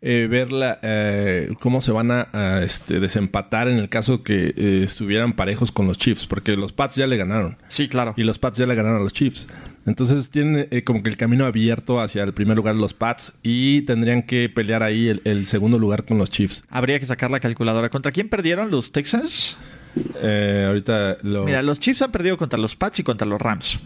[0.00, 4.54] eh, ver la, eh, cómo se van a, a, este, desempatar en el caso que
[4.56, 7.56] eh, estuvieran parejos con los Chiefs, porque los Pats ya le ganaron.
[7.68, 8.14] Sí, claro.
[8.16, 9.46] Y los Pats ya le ganaron a los Chiefs.
[9.88, 13.82] Entonces tienen eh, como que el camino abierto hacia el primer lugar los Pats y
[13.82, 16.62] tendrían que pelear ahí el, el segundo lugar con los Chiefs.
[16.68, 17.88] Habría que sacar la calculadora.
[17.88, 19.56] ¿Contra quién perdieron los Texans?
[20.22, 21.44] Eh, ahorita lo...
[21.44, 23.80] Mira, los Chiefs han perdido contra los Pats y contra los Rams.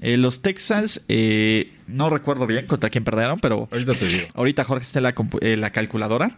[0.00, 4.26] Eh, los Texans, eh, no recuerdo bien contra quién perdieron, pero Ahorita te digo.
[4.34, 6.36] ahorita Jorge está en la, eh, la calculadora.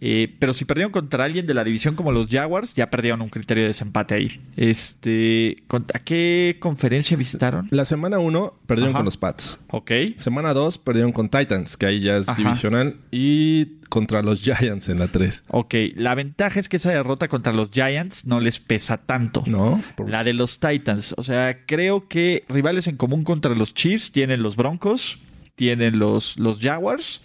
[0.00, 3.28] Eh, pero si perdieron contra alguien de la división como los Jaguars, ya perdieron un
[3.28, 4.40] criterio de desempate ahí.
[4.56, 7.68] Este, ¿contra qué conferencia visitaron?
[7.70, 8.98] La semana 1 perdieron Ajá.
[8.98, 9.58] con los Pats.
[9.68, 9.90] Ok.
[10.16, 12.42] Semana 2 perdieron con Titans, que ahí ya es Ajá.
[12.42, 12.96] divisional.
[13.10, 15.44] Y contra los Giants en la 3.
[15.48, 19.44] Ok, la ventaja es que esa derrota contra los Giants no les pesa tanto.
[19.46, 19.82] ¿No?
[19.96, 21.14] Por- La de los Titans.
[21.18, 24.71] O sea, creo que rivales en común contra los Chiefs tienen los Broncos,
[25.54, 27.22] tienen los, los Jaguars.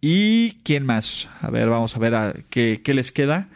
[0.00, 1.28] ¿Y quién más?
[1.42, 3.48] A ver, vamos a ver a qué, qué les queda.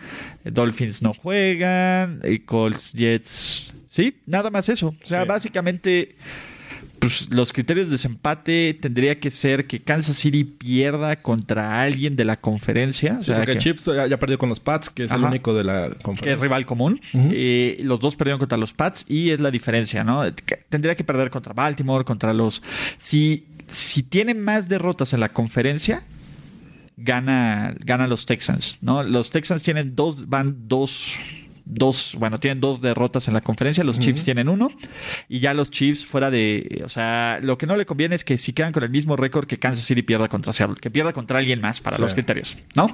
[0.44, 3.73] Dolphins no juegan, eh, Colts, Jets.
[3.88, 4.88] Sí, nada más eso.
[5.03, 5.29] O sea, Sí.
[5.29, 6.16] básicamente,
[7.07, 12.25] pues los criterios de desempate tendría que ser que Kansas City pierda contra alguien de
[12.25, 13.17] la conferencia.
[13.17, 15.23] o Sí, sea, porque que- Chiefs ya, ya perdió con los Pats, que es el
[15.23, 16.43] único de la que es conferencia.
[16.43, 17.01] rival común.
[17.14, 20.23] Eh, los dos perdieron contra los Pats y es la diferencia, ¿no?
[20.69, 22.62] Tendría que perder contra Baltimore, contra los...
[22.99, 26.03] Si, si tienen más derrotas en la conferencia,
[26.97, 29.03] gana, gana los Texans, ¿no?
[29.03, 31.17] Los Texans tienen dos, van dos...
[31.66, 34.68] Dos, bueno, tienen dos derrotas en la conferencia, los Chiefs tienen uno,
[35.31, 38.37] y ya los Chiefs fuera de, o sea, lo que no le conviene es que
[38.37, 41.38] si quedan con el mismo récord que Kansas City pierda contra Seattle, que pierda contra
[41.38, 42.03] alguien más para Sí.
[42.03, 42.87] los criterios, ¿no?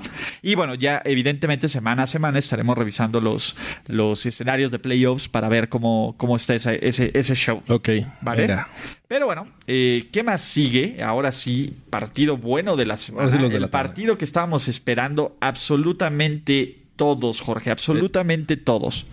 [0.42, 3.56] Y bueno, ya evidentemente semana a semana estaremos revisando los,
[3.88, 7.62] los escenarios de playoffs para ver cómo, cómo está esa- ese, ese show.
[7.68, 7.88] Ok,
[8.22, 8.42] ¿Vale?
[8.42, 8.68] venga.
[9.08, 11.02] Pero bueno, eh, ¿qué más sigue?
[11.02, 13.24] Ahora sí, partido bueno de la semana.
[13.24, 13.88] Ahora sí los de el la tarde.
[13.88, 19.06] partido que estábamos esperando absolutamente todos, Jorge, absolutamente todos.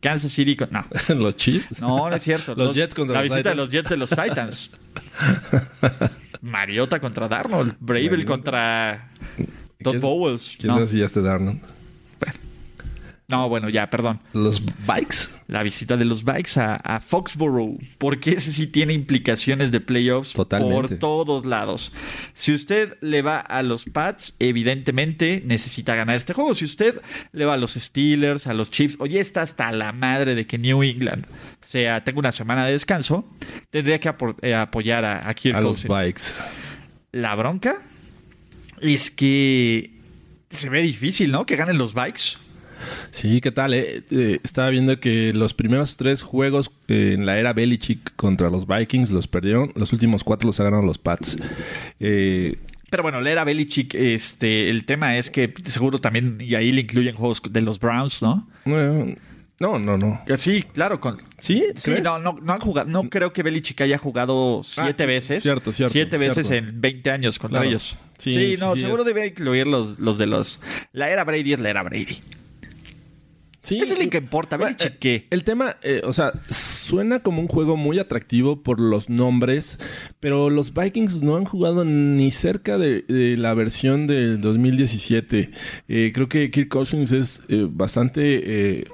[0.00, 0.70] Kansas City con...
[0.72, 1.78] No, los Chiefs.
[1.80, 2.54] no, no es cierto.
[2.54, 3.56] Los Jets contra La los visita de Titans.
[3.58, 4.70] los Jets de los Titans.
[6.40, 7.76] Mariota contra Darnold.
[7.80, 9.10] Bravel contra
[9.82, 10.54] Todd ¿Quién- Bowles.
[10.58, 10.74] ¿Quién No.
[10.74, 11.60] sabe si ya esté Darnold?
[13.32, 14.20] No, bueno, ya, perdón.
[14.32, 15.30] Los Bikes.
[15.48, 20.32] La visita de los Bikes a, a Foxborough, porque ese sí tiene implicaciones de playoffs
[20.34, 20.74] Totalmente.
[20.74, 21.92] por todos lados.
[22.34, 26.54] Si usted le va a los Pats, evidentemente necesita ganar este juego.
[26.54, 27.00] Si usted
[27.32, 30.58] le va a los Steelers, a los Chiefs, oye, está hasta la madre de que
[30.58, 31.26] New England
[31.72, 33.24] sea, tenga una semana de descanso,
[33.70, 35.86] tendría que eh, apoyar a, a Kirk A los.
[35.86, 36.34] Bikes.
[37.12, 37.76] la bronca
[38.80, 39.90] es que
[40.50, 41.46] se ve difícil, ¿no?
[41.46, 42.36] Que ganen los bikes.
[43.10, 43.74] Sí, ¿qué tal?
[43.74, 44.02] Eh?
[44.10, 48.66] Eh, estaba viendo que los primeros tres juegos eh, en la era Belichick contra los
[48.66, 49.72] Vikings los perdieron.
[49.74, 51.36] Los últimos cuatro los ganaron los Pats.
[51.98, 56.82] pero bueno, la era Belichick, este, el tema es que seguro también, y ahí le
[56.82, 58.48] incluyen juegos de los Browns, ¿no?
[59.62, 60.20] No, no, no.
[60.36, 60.98] Sí, claro.
[60.98, 61.22] Con...
[61.38, 61.64] ¿Sí?
[61.76, 62.88] Sí, no, no, no han jugado.
[62.88, 65.40] No creo que Belichick haya jugado ah, siete veces.
[65.40, 65.92] Cierto, cierto.
[65.92, 67.96] Siete veces en 20 años contra ellos.
[68.18, 70.58] Sí, no, seguro debe incluir los, los de los.
[70.92, 72.20] La era Brady es la era Brady.
[73.62, 75.28] Sí, es el que importa, Belichick qué.
[75.30, 79.78] El tema, eh, o sea, suena como un juego muy atractivo por los nombres,
[80.18, 83.04] pero los Vikings no han jugado ni cerca de,
[83.38, 85.50] la versión del 2017.
[85.88, 88.84] Eh, creo que Kirk Cousins es eh, bastante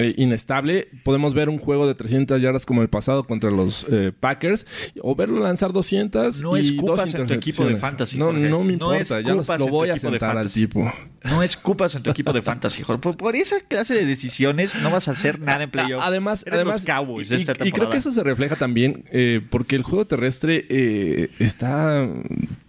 [0.00, 0.88] eh, inestable.
[1.04, 4.66] Podemos ver un juego de 300 yardas como el pasado contra los eh, Packers
[5.02, 8.16] o verlo lanzar 200 no y escupas en tu equipo de fantasy.
[8.16, 10.90] No, no me importa, ya lo voy a sentar al tipo.
[11.22, 13.12] No escupas en tu equipo de fantasy, Jorge.
[13.12, 16.02] Por, esa clase de decisiones no vas a hacer nada en playoff.
[16.02, 21.30] Además, además y, y, creo que eso se refleja también eh, porque el juego terrestre
[21.38, 22.08] está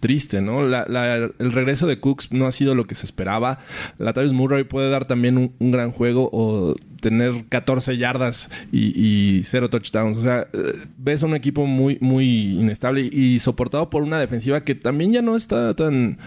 [0.00, 0.62] triste, ¿no?
[0.62, 3.58] el regreso de Cooks no ha sido lo que se esperaba.
[3.96, 9.42] La Travis Murray puede dar también un, un gran juego o tener 14 yardas y,
[9.44, 10.16] cero touchdowns.
[10.16, 14.74] O sea, eh, ves un equipo muy, muy inestable y soportado por una defensiva que
[14.74, 16.18] también ya no está tan.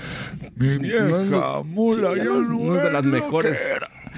[0.58, 3.58] no, es de las mejores.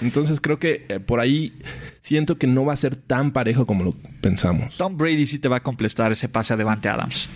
[0.02, 1.54] Entonces creo que eh, por ahí
[2.02, 4.78] siento que no va a ser tan parejo como lo pensamos.
[4.78, 7.30] Tom Brady sí te va a completar ese pase a Devante Adams.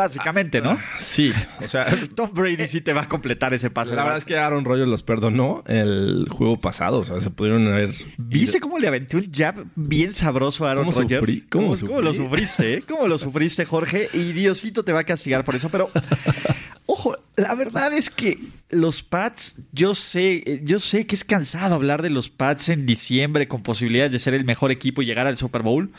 [0.00, 0.78] Básicamente, ¿no?
[0.98, 1.30] sí,
[1.62, 3.94] o sea, Tom Brady sí te va a completar ese pase.
[3.94, 7.70] La verdad es que Aaron Rodgers los perdonó el juego pasado, o sea, se pudieron
[7.70, 11.42] haber ¿Viste cómo le aventé un jab bien sabroso a Aaron Rodgers?
[11.50, 12.74] ¿Cómo, ¿Cómo, lo sufriste?
[12.76, 12.84] Eh?
[12.88, 14.08] ¿Cómo lo sufriste, Jorge?
[14.14, 15.90] Y Diosito te va a castigar por eso, pero
[16.86, 18.38] ojo, la verdad es que
[18.70, 23.48] los Pats, yo sé, yo sé que es cansado hablar de los Pats en diciembre
[23.48, 25.90] con posibilidades de ser el mejor equipo y llegar al Super Bowl,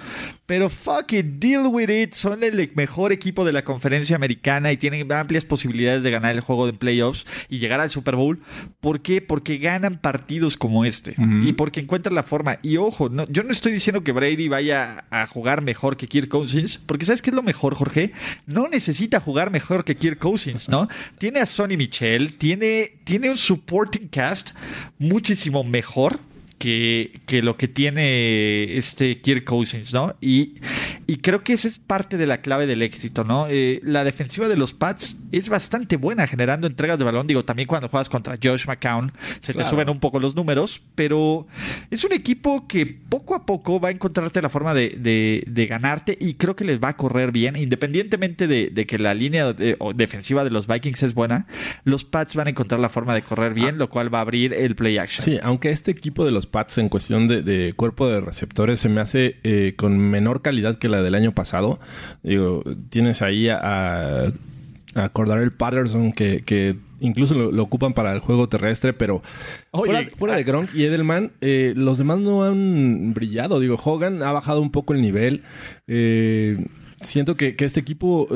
[0.45, 2.13] pero fuck it, deal with it.
[2.13, 6.41] Son el mejor equipo de la conferencia americana y tienen amplias posibilidades de ganar el
[6.41, 8.41] juego de playoffs y llegar al Super Bowl.
[8.79, 9.21] ¿Por qué?
[9.21, 12.59] Porque ganan partidos como este y porque encuentran la forma.
[12.61, 16.29] Y ojo, no, yo no estoy diciendo que Brady vaya a jugar mejor que Kirk
[16.29, 18.13] Cousins, porque ¿sabes qué es lo mejor, Jorge?
[18.45, 20.87] No necesita jugar mejor que Kirk Cousins, ¿no?
[21.17, 22.60] Tiene a Sonny Michel, tiene,
[23.03, 24.51] tiene un supporting cast
[24.99, 26.19] muchísimo mejor
[26.61, 30.15] que, lo que tiene este Kirk Cousins, ¿no?
[30.21, 30.55] Y,
[31.07, 33.47] y creo que esa es parte de la clave del éxito, ¿no?
[33.49, 37.25] Eh, la defensiva de los Pats es bastante buena generando entregas de balón.
[37.25, 41.47] Digo, también cuando juegas contra Josh McCown se te suben un poco los números, pero
[41.89, 46.35] es un equipo que poco a poco va a encontrarte la forma de, ganarte y
[46.35, 50.67] creo que les va a correr bien, independientemente de, que la línea defensiva de los
[50.67, 51.47] Vikings es buena,
[51.83, 53.79] los Pats van a encontrar la forma de correr bien, ah.
[53.79, 55.23] lo cual va a abrir el play action.
[55.23, 59.01] Sí, aunque este equipo de los Pats en cuestión de, cuerpo de receptores se me
[59.01, 61.79] hace eh, con menor calidad que la del año pasado.
[62.23, 64.31] Digo, tienes ahí a,
[64.95, 69.21] a Cordarel Patterson que, incluso lo, ocupan para el juego terrestre, pero
[70.17, 73.59] fuera, de Gronk y Edelman, eh, los demás no han brillado.
[73.59, 75.43] Digo, Hogan ha bajado un poco el nivel.
[75.87, 76.65] Eh,
[76.97, 78.27] siento que, que, este equipo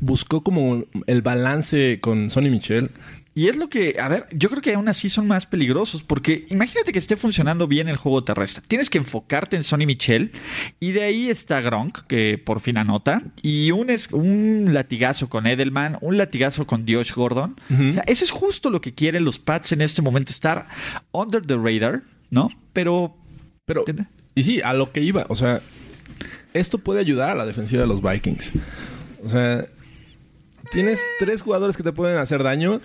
[0.00, 2.90] buscó como el balance con Sonny Michel
[3.36, 6.46] y es lo que, a ver, yo creo que aún así son más peligrosos, porque
[6.48, 8.64] imagínate que esté funcionando bien el juego terrestre.
[8.66, 10.32] Tienes que enfocarte en Sonny Michel,
[10.80, 15.46] y de ahí está Gronk, que por fin anota, y un, es, un latigazo con
[15.46, 17.60] Edelman, un latigazo con Josh Gordon.
[17.68, 20.68] O sea, eso es justo lo que quieren los Pats en este momento, estar
[21.12, 22.48] under the radar, ¿no?
[22.72, 23.18] Pero.
[23.66, 23.84] Pero.
[24.34, 25.60] Y sí, a lo que iba, o sea,
[26.54, 28.52] esto puede ayudar a la defensiva de los Vikings.
[29.22, 29.66] O sea,
[30.70, 32.80] tienes tres jugadores que te pueden hacer daño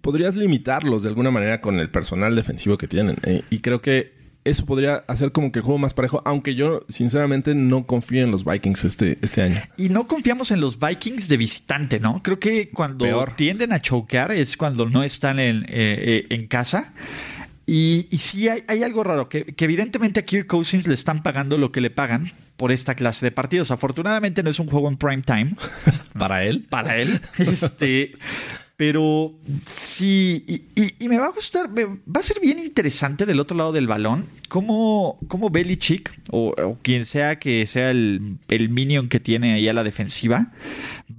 [0.00, 3.16] podrías limitarlos de alguna manera con el personal defensivo que tienen.
[3.24, 6.82] Eh, y creo que eso podría hacer como que el juego más parejo, aunque yo
[6.88, 9.60] sinceramente no confío en los Vikings este, este año.
[9.76, 12.22] Y no confiamos en los Vikings de visitante, ¿no?
[12.22, 16.92] Creo que cuando tienden a chocar es cuando no están en, eh, eh, en casa.
[17.66, 21.22] Y, y sí hay, hay algo raro, que, que, evidentemente a Kirk Cousins le están
[21.22, 23.70] pagando lo que le pagan por esta clase de partidos.
[23.70, 25.56] Afortunadamente no es un juego en prime time.
[26.18, 26.66] para él.
[26.68, 27.20] Para él.
[27.38, 28.12] Este,
[28.76, 29.32] pero
[29.66, 33.86] sí, y, me va a gustar, va a ser bien interesante del otro lado del
[33.86, 39.54] balón, cómo, cómo Belichick, o, o quien sea que sea el, el minion que tiene
[39.54, 40.52] ahí a la defensiva,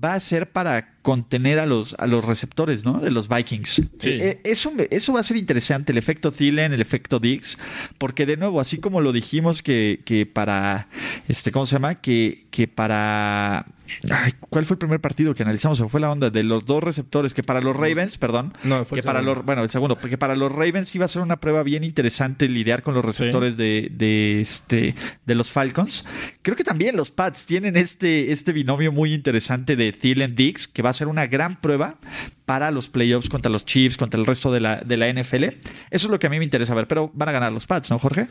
[0.03, 2.99] va a ser para contener a los, a los receptores, ¿no?
[2.99, 3.83] De los Vikings.
[3.99, 4.09] Sí.
[4.09, 7.59] Eh, eh, eso, eso va a ser interesante, el efecto Thielen, el efecto Dix,
[7.99, 10.87] porque de nuevo, así como lo dijimos que, que para,
[11.27, 12.01] este, ¿cómo se llama?
[12.01, 13.67] Que, que para...
[14.09, 15.79] Ay, ¿Cuál fue el primer partido que analizamos?
[15.91, 19.01] Fue la onda de los dos receptores, que para los Ravens, perdón, No, fue que
[19.01, 19.35] el para segundo.
[19.35, 22.49] los, bueno, el segundo, porque para los Ravens iba a ser una prueba bien interesante
[22.49, 26.03] lidiar con los receptores de, de, este, de los Falcons.
[26.41, 30.81] Creo que también los Pats tienen este, este binomio muy interesante de Thielen Dix, que
[30.81, 31.97] va a ser una gran prueba
[32.45, 35.43] para los playoffs contra los Chiefs, contra el resto de la, de la NFL.
[35.43, 35.59] Eso
[35.91, 37.99] es lo que a mí me interesa ver, pero van a ganar los Pats, ¿no,
[37.99, 38.27] Jorge?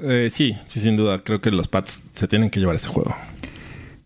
[0.00, 1.22] Eh, sí, sí, sin duda.
[1.22, 3.16] Creo que los Pats se tienen que llevar este juego.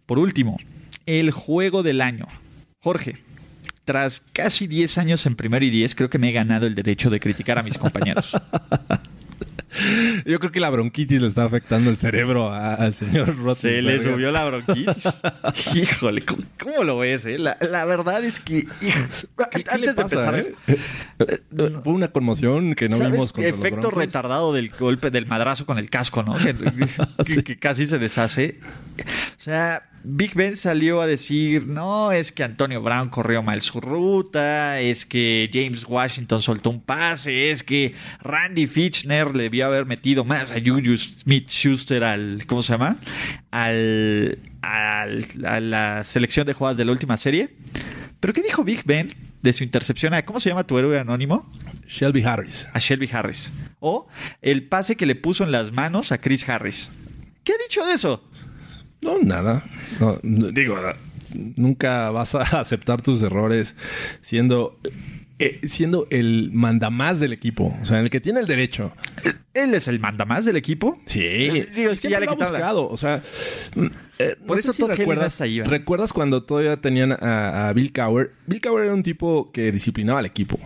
[0.06, 0.56] Por último,
[1.04, 2.26] el juego del año.
[2.80, 3.16] Jorge,
[3.84, 7.10] tras casi 10 años en primero y 10, creo que me he ganado el derecho
[7.10, 8.32] de criticar a mis compañeros.
[10.24, 13.84] Yo creo que la bronquitis le está afectando el cerebro a- al señor Se Roethlisberger.
[13.84, 15.04] le subió la bronquitis.
[15.74, 17.26] Híjole, ¿cómo, cómo lo ves?
[17.26, 17.38] eh?
[17.38, 18.64] La, la verdad es que...
[18.80, 18.88] ¿Qué,
[19.50, 20.34] qué antes de empezar...
[20.38, 20.54] eh?
[21.18, 21.40] Eh,
[21.84, 23.12] Fue una conmoción que no ¿Sabes?
[23.12, 26.36] vimos los Efecto retardado del golpe del madrazo con el casco, ¿no?
[26.38, 26.54] Que,
[27.26, 28.58] que- que casi se deshace.
[28.98, 33.80] O sea, Big Ben salió a decir, no, es que Antonio Brown corrió mal su
[33.80, 39.84] ruta, es que James Washington soltó un pase, es que Randy Fitchner le debió haber
[39.84, 42.98] metido más a Juju Smith Schuster al, ¿cómo se llama?
[43.50, 47.56] Al, al- a la selección de jugadas de la última serie.
[48.20, 51.50] Pero ¿qué dijo Big Ben de su intercepción a, ¿cómo se llama tu héroe anónimo?
[51.88, 52.66] Shelby Harris.
[52.72, 53.50] a Shelby Harris.
[53.80, 54.08] O
[54.42, 56.90] el pase que le puso en las manos a Chris Harris.
[57.44, 58.28] ¿Qué ha dicho de eso?
[59.02, 59.64] No, nada.
[60.00, 60.18] No,
[60.52, 60.76] digo,
[61.56, 63.76] nunca vas a aceptar tus errores
[64.20, 64.78] siendo,
[65.38, 67.76] eh, siendo el mandamás del equipo.
[67.80, 68.92] O sea, el que tiene el derecho.
[69.54, 71.00] Él es el mandamás del equipo.
[71.06, 72.88] Sí, Eh, digo, es que ya le lo ha la- buscado.
[72.88, 73.22] O sea,
[73.74, 73.86] mm,
[74.18, 75.38] eh, no Por sé eso si Helena recuerdas.
[75.66, 78.32] ¿recuerdas cuando todavía tenían a, a Bill Cowher?
[78.46, 80.58] Bill Cowher era un tipo que disciplinaba al equipo.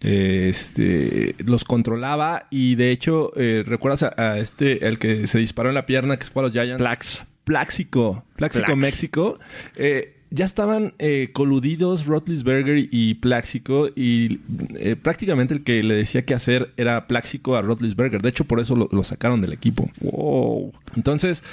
[0.00, 5.38] Eh, Este, los controlaba y de hecho, eh, ¿recuerdas a, a este, el que se
[5.38, 6.78] disparó en la pierna que se fue a los Giants?
[6.78, 7.24] Plax.
[7.46, 8.76] Pláxico, Pláxico, Plax.
[8.80, 9.38] México.
[9.76, 14.40] Eh, ya estaban eh, coludidos Rotlisberger y Pláxico y
[14.74, 18.20] eh, prácticamente el que le decía qué hacer era Pláxico a Rotlisberger.
[18.20, 19.88] De hecho, por eso lo, lo sacaron del equipo.
[20.00, 20.72] Wow.
[20.96, 21.44] Entonces,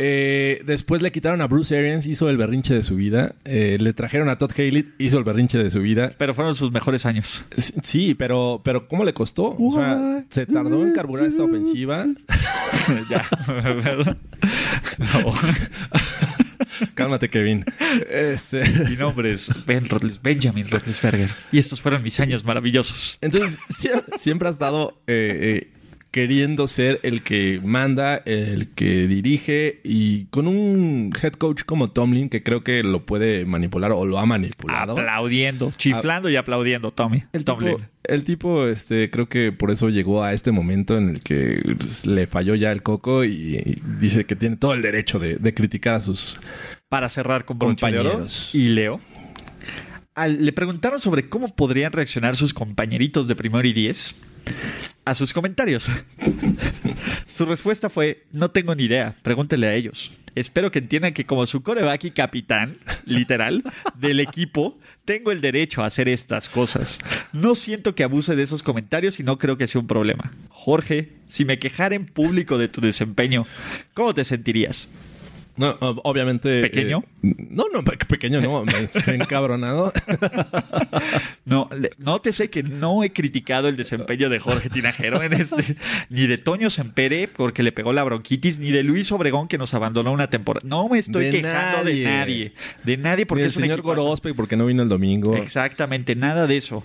[0.00, 3.34] eh, después le quitaron a Bruce Arians, hizo el berrinche de su vida.
[3.44, 6.12] Eh, le trajeron a Todd Haley, hizo el berrinche de su vida.
[6.16, 7.44] Pero fueron sus mejores años.
[7.56, 9.56] Sí, Sí, pero, pero ¿cómo le costó?
[9.58, 12.06] O sea, se tardó en carburar esta ofensiva.
[13.10, 13.26] ya.
[14.98, 15.32] No.
[16.94, 17.64] Cálmate, Kevin.
[18.10, 18.62] Este...
[18.88, 21.30] Mi nombre es Ben Rotlis- Benjamin Roethlisberger.
[21.52, 23.18] Y estos fueron mis años maravillosos.
[23.20, 25.72] Entonces, sie- siempre, has estado eh, eh,
[26.10, 32.28] queriendo ser el que manda, el que dirige y con un head coach como Tomlin
[32.30, 34.92] que creo que lo puede manipular o lo ha manipulado.
[34.92, 37.24] Aplaudiendo, chiflando y aplaudiendo, Tommy.
[37.32, 37.76] El Tomlin.
[37.76, 41.76] tipo, el tipo, este, creo que por eso llegó a este momento en el que
[42.04, 45.54] le falló ya el coco y, y dice que tiene todo el derecho de, de
[45.54, 46.40] criticar a sus...
[46.88, 48.54] Para cerrar con Compañeros.
[48.54, 48.98] y Leo.
[50.14, 54.14] al- le preguntaron sobre cómo podrían reaccionar sus compañeritos de primero y diez
[55.04, 55.88] a sus comentarios.
[57.32, 60.10] su respuesta fue, no tengo ni idea, pregúntele a ellos.
[60.34, 63.62] Espero que entiendan que como su coreback y capitán, literal,
[63.96, 66.98] del equipo, tengo el derecho a hacer estas cosas.
[67.32, 70.32] No siento que abuse de esos comentarios y no creo que sea un problema.
[70.50, 73.46] Jorge, si me quejara en público de tu desempeño,
[73.94, 74.88] ¿cómo te sentirías?
[75.58, 76.62] No, ob- obviamente...
[76.62, 77.04] ¿Pequeño?
[77.22, 79.92] eh, no, no, pe- pequeño no, me encabronado.
[81.44, 85.76] No, nótese que no he criticado el desempeño de Jorge Tinajero en este,
[86.10, 89.72] ni de Toño Sempere porque le pegó la bronquitis, ni de Luis Obregón que nos
[89.72, 90.66] abandonó una temporada.
[90.68, 91.94] No me estoy De quejando nadie.
[92.00, 92.52] de nadie,
[92.84, 93.80] de nadie porque Ni el es un señor.
[93.80, 95.36] Gorospe porque no vino el domingo.
[95.36, 96.84] Exactamente, nada de eso.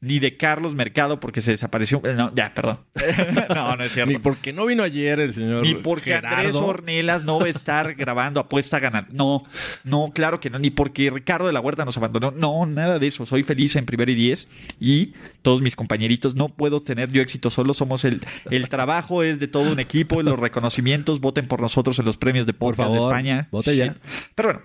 [0.00, 2.00] Ni de Carlos Mercado porque se desapareció.
[2.04, 2.78] eh, No, ya, perdón.
[3.54, 4.12] no, no es cierto.
[4.12, 6.66] Ni porque no vino ayer el señor Ni porque Andrés Gerardo.
[6.66, 9.08] Ornelas no va a estar grabando apuesta a ganar.
[9.12, 9.44] No,
[9.82, 10.58] no, claro que no.
[10.60, 12.30] Ni porque Ricardo de la Huerta nos abandonó.
[12.30, 13.26] No, nada de eso.
[13.26, 14.46] Soy feliz en primero y diez.
[14.78, 17.74] Y todos mis compañeritos, no puedo tener yo éxito solo.
[17.74, 20.22] Somos el, el trabajo es de todo un equipo.
[20.28, 23.48] Los reconocimientos, voten por nosotros en los premios de Por podcast de favor, España.
[23.50, 23.96] vote ya.
[24.36, 24.62] Pero bueno,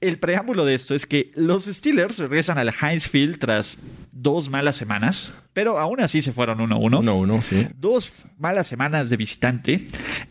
[0.00, 3.78] el preámbulo de esto es que los Steelers regresan al Heinz Field tras
[4.12, 7.66] dos malas semanas, pero aún así se fueron 1-1 Uno, uno, sí.
[7.76, 9.86] dos malas semanas de visitante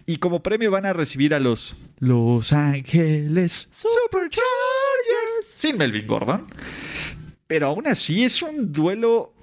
[0.05, 6.47] y como premio van a recibir a los Los Ángeles Superchargers sin Melvin Gordon.
[7.47, 9.33] Pero aún así es un duelo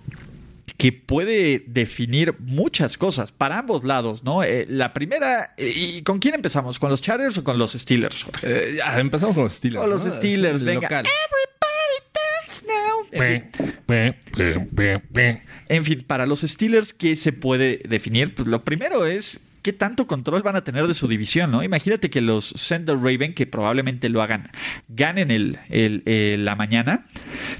[0.76, 4.42] que puede definir muchas cosas para ambos lados, ¿no?
[4.44, 6.78] Eh, la primera, eh, ¿y con quién empezamos?
[6.78, 8.26] ¿Con los Chargers o con los Steelers?
[8.42, 9.80] Eh, empezamos con los Steelers.
[9.80, 10.12] Con los ¿no?
[10.12, 10.82] Steelers, venga.
[10.82, 11.06] local.
[15.68, 18.34] En fin, para los Steelers, ¿qué se puede definir?
[18.34, 21.62] Pues lo primero es qué tanto control van a tener de su división, ¿no?
[21.62, 24.48] Imagínate que los Sender Raven, que probablemente lo hagan,
[24.88, 27.06] ganen el, la mañana.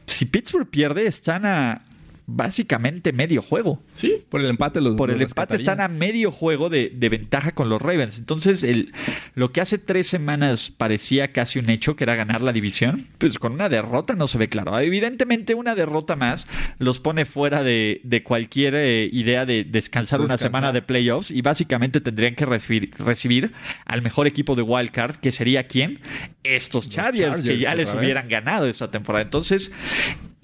[0.06, 1.82] Si Pittsburgh pierde, están a
[2.26, 3.82] básicamente medio juego.
[3.94, 7.68] Sí, por el empate los Por el empate están a medio juego de, ventaja con
[7.68, 8.18] los Ravens.
[8.18, 8.92] Entonces, el,
[9.34, 13.38] lo que hace tres semanas parecía casi un hecho, que era ganar la división, pues
[13.38, 14.78] con una derrota no se ve claro.
[14.78, 20.72] Evidentemente, una derrota más los pone fuera de, cualquier eh, idea de descansar, una semana
[20.72, 23.52] de playoffs y básicamente tendrían que recibir, recibir
[23.84, 26.00] al mejor equipo de Wildcard, que sería quién?
[26.42, 29.22] Estos Chargers, que ya les hubieran ganado esta temporada.
[29.22, 29.72] Entonces,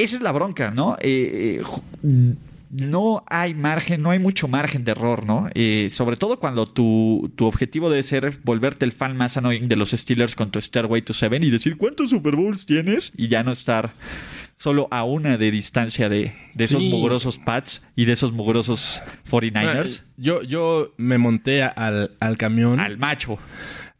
[0.02, 0.96] esa es la bronca, ¿no?
[1.00, 1.62] Eh,
[2.02, 2.34] eh,
[2.72, 5.50] no hay margen, no hay mucho margen de error, ¿no?
[5.54, 9.90] Eh, sobre todo cuando tu, objetivo debe ser volverte el fan más annoying de los
[9.90, 13.52] Steelers con tu Stairway to Seven y decir cuántos Super Bowls tienes y ya no
[13.52, 13.92] estar
[14.56, 20.04] solo a una de distancia de, esos mugrosos Pats y de esos mugrosos 49ers.
[20.16, 22.80] Yo, yo me monté al, al camión.
[22.80, 23.38] Al macho.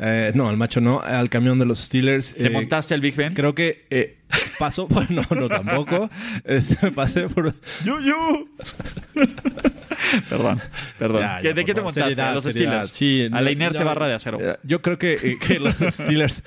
[0.04, 2.34] Eh, no, al macho no, al camión de los Steelers.
[2.34, 3.34] ¿Te eh, montaste al Big Ben?
[3.34, 4.16] Creo que eh,
[4.58, 5.08] pasó por.
[5.12, 6.10] No, no, tampoco.
[6.44, 7.54] Este, pasé por.
[7.84, 8.48] ¡Yu, yu!
[10.28, 10.60] perdón,
[10.98, 11.24] perdón.
[11.42, 12.20] ¿De qué te montaste?
[12.20, 12.90] ¿A los Steelers?
[12.90, 14.38] Sí, a la inerte barra de acero.
[14.64, 16.42] Yo creo que, que los Steelers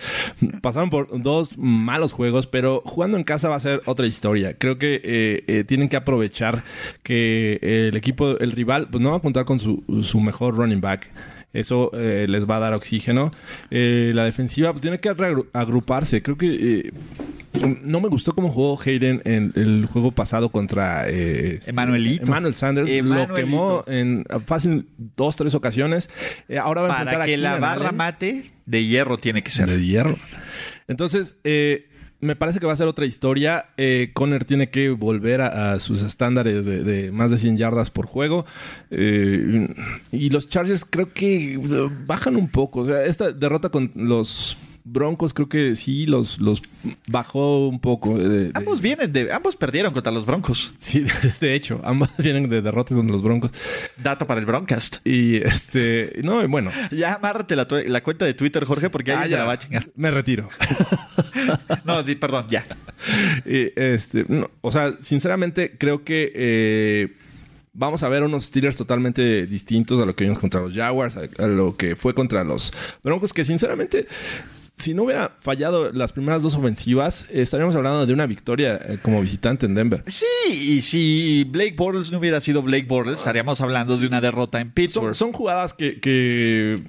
[0.62, 4.58] pasaron por dos malos juegos, pero jugando en casa va a ser otra historia.
[4.58, 6.66] Creo que tienen que aprovechar
[7.04, 10.82] que el equipo, el rival, pues no va a contar con su, su mejor running
[10.82, 11.08] back.
[11.56, 13.32] Eso eh, les va a dar oxígeno.
[13.72, 15.10] Eh, la defensiva pues, tiene que
[15.54, 16.22] agruparse.
[16.22, 16.92] Creo que eh,
[17.84, 22.90] no me gustó cómo jugó Hayden en el juego pasado contra este, Emmanuel Sanders.
[23.04, 26.10] Lo quemó en fácil dos, tres ocasiones.
[26.62, 29.70] ahora va a Para que la barra mate, de hierro tiene que ser.
[29.70, 30.18] De hierro.
[30.88, 31.88] Entonces, eh,
[32.26, 33.68] me parece que va a ser otra historia.
[33.78, 38.46] Eh, Conner tiene que volver a, sus estándares de, más de 100 yardas por juego.
[38.92, 39.68] Eh,
[40.12, 41.60] y los Chargers creo que
[42.06, 42.94] bajan un poco.
[42.96, 44.58] esta derrota con los
[44.88, 46.62] Broncos creo que sí los, los
[47.08, 48.18] bajó un poco.
[48.54, 50.74] ambos vienen de, ambos perdieron contra los Broncos.
[50.78, 51.04] Sí,
[51.40, 53.52] de hecho, ambos vienen de derrotas contra los Broncos.
[53.98, 54.98] Dato para el Broncast.
[55.04, 56.72] Y este, no, bueno.
[56.92, 59.60] Ya amárrate la, la cuenta de Twitter, Jorge, porque ahí ah, se la va a
[59.60, 59.90] chingar.
[59.96, 60.50] Me retiro.
[61.84, 62.64] no, perdón, ya.
[63.44, 64.26] Y este,
[64.62, 67.18] o sea, sinceramente creo que eh,
[67.74, 71.48] vamos a ver unos Steelers totalmente distintos a lo que vimos contra los Jaguars, a,
[71.48, 72.74] lo que fue contra los
[73.04, 74.08] Broncos, que sinceramente
[74.78, 79.22] si no hubiera fallado las primeras dos ofensivas, estaríamos hablando de una victoria eh, como
[79.22, 80.04] visitante en Denver.
[80.08, 84.60] Sí, y si Blake Bortles no hubiera sido Blake Bortles, estaríamos hablando de una derrota
[84.60, 85.16] en Pittsburgh.
[85.16, 86.84] Son, jugadas que,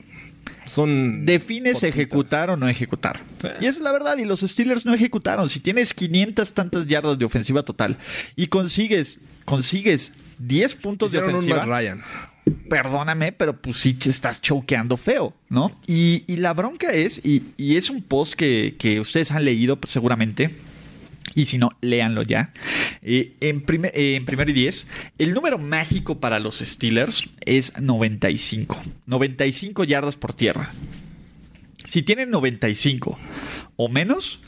[0.67, 1.25] son.
[1.25, 3.21] Defines ejecutar o no ejecutar.
[3.61, 4.19] Y esa es la verdad.
[4.19, 5.49] Y los Steelers no ejecutaron.
[5.49, 7.99] Si tienes 500 tantas yardas de ofensiva total
[8.35, 11.63] y consigues, consigues 10 puntos de ofensiva.
[11.63, 12.03] Un Ryan
[12.69, 15.79] perdóname, pero pues sí te estás choqueando feo, ¿no?
[15.87, 20.51] Y, la bronca es, y, es un post que, ustedes han leído pues, seguramente,
[21.35, 22.53] y si no, léanlo ya.
[23.03, 24.87] Eh, en, primer, en primero y diez,
[25.19, 28.81] el número mágico para los Steelers es 95.
[29.07, 30.71] 95 yardas por tierra.
[31.85, 33.19] Si tienen 95
[33.77, 34.41] o menos,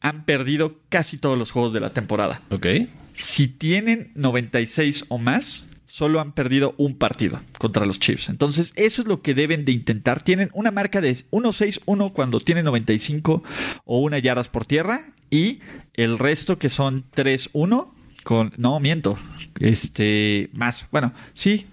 [0.00, 2.42] han perdido casi todos los juegos de la temporada.
[2.50, 2.66] Ok.
[3.14, 8.28] Si tienen 96 o más, solo han perdido un partido contra los Chiefs.
[8.28, 10.22] Entonces, eso es lo que deben de intentar.
[10.22, 13.42] Tienen una marca de 1-6-1 cuando tienen 95
[13.84, 15.60] o una yardas por tierra y
[15.94, 17.88] el resto que son 3-1
[18.24, 19.16] con no miento,
[19.60, 21.66] este más, bueno, sí,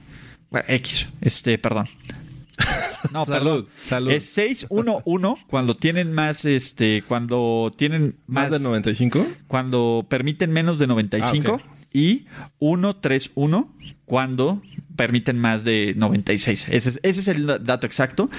[0.67, 1.87] X, este, perdón.
[3.11, 4.11] No, salud, salud.
[4.11, 9.25] Es 6-1-1 cuando tienen más, este, cuando tienen más, de 95.
[9.47, 11.59] Cuando permiten menos de 95
[11.93, 12.25] y
[12.59, 13.67] 1-3-1
[14.05, 14.61] cuando
[14.95, 16.67] permiten más de 96.
[16.69, 18.29] Ese es, ese es el dato exacto.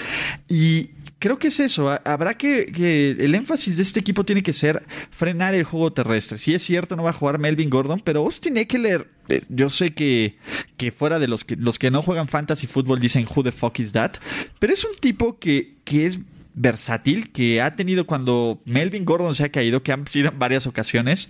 [0.48, 1.88] Y creo que es eso.
[2.04, 6.36] Habrá que, El énfasis de este equipo tiene que ser frenar el juego terrestre.
[6.36, 9.08] Si es cierto, no va a jugar Melvin Gordon, pero Austin Eckler.
[9.28, 10.36] Eh, yo sé que,
[10.76, 13.78] que fuera de los que, los que no juegan fantasy fútbol dicen who the fuck
[13.80, 14.16] is that.
[14.58, 16.18] Pero es un tipo que, que es
[16.54, 20.66] versátil que ha tenido cuando Melvin Gordon se ha caído, que han sido en varias
[20.66, 21.28] ocasiones,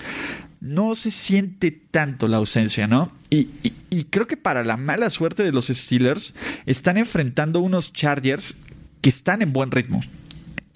[0.61, 3.13] no se siente tanto la ausencia, ¿no?
[3.31, 3.49] Y,
[4.11, 6.35] creo que para la mala suerte de los Steelers,
[6.67, 8.57] están enfrentando unos Chargers
[9.01, 10.01] que están en buen ritmo.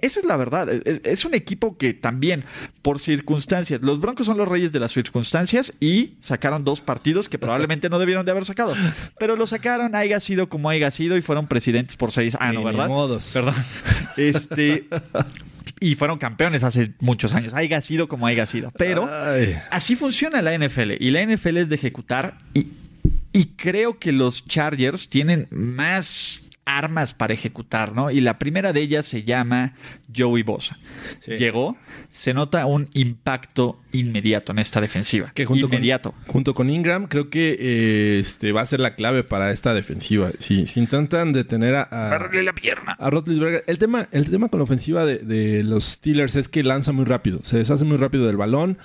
[0.01, 0.69] Esa es la verdad.
[0.87, 2.45] Es, un equipo que también,
[2.83, 7.39] por circunstancias, los Broncos son los reyes de las circunstancias y sacaron dos partidos que
[7.39, 8.75] probablemente no debieron de haber sacado.
[9.19, 12.37] Pero lo sacaron, haya sido como haya sido y fueron presidentes por seis.
[12.39, 12.89] Ah, no, ¿verdad?
[12.89, 13.31] Modos.
[13.33, 13.55] Perdón.
[14.17, 14.89] Este.
[15.81, 17.55] y fueron campeones hace muchos años.
[17.55, 18.73] Haya sido como haya sido.
[18.77, 19.57] Pero Ay.
[19.71, 20.93] así funciona la NFL.
[21.01, 22.39] Y la NFL es de ejecutar.
[22.55, 22.67] Y,
[23.33, 28.11] y creo que los Chargers tienen más armas para ejecutar, ¿no?
[28.11, 29.75] Y la primera de ellas se llama
[30.15, 30.79] Joey Bosa.
[31.21, 31.37] Sí.
[31.37, 31.77] Llegó,
[32.11, 35.33] se nota un impacto inmediato en esta defensiva.
[35.35, 36.13] Que junto inmediato.
[36.13, 39.73] Con, junto con Ingram, creo que eh, este va a ser la clave para esta
[39.73, 40.31] defensiva.
[40.39, 42.93] Si, si intentan detener a, a, la pierna.
[42.99, 43.65] a Roethlisberger.
[43.67, 47.07] El tema, el tema con la ofensiva de, de los Steelers es que lanza muy
[47.07, 47.41] rápido.
[47.45, 48.79] Se deshace muy rápido del balón.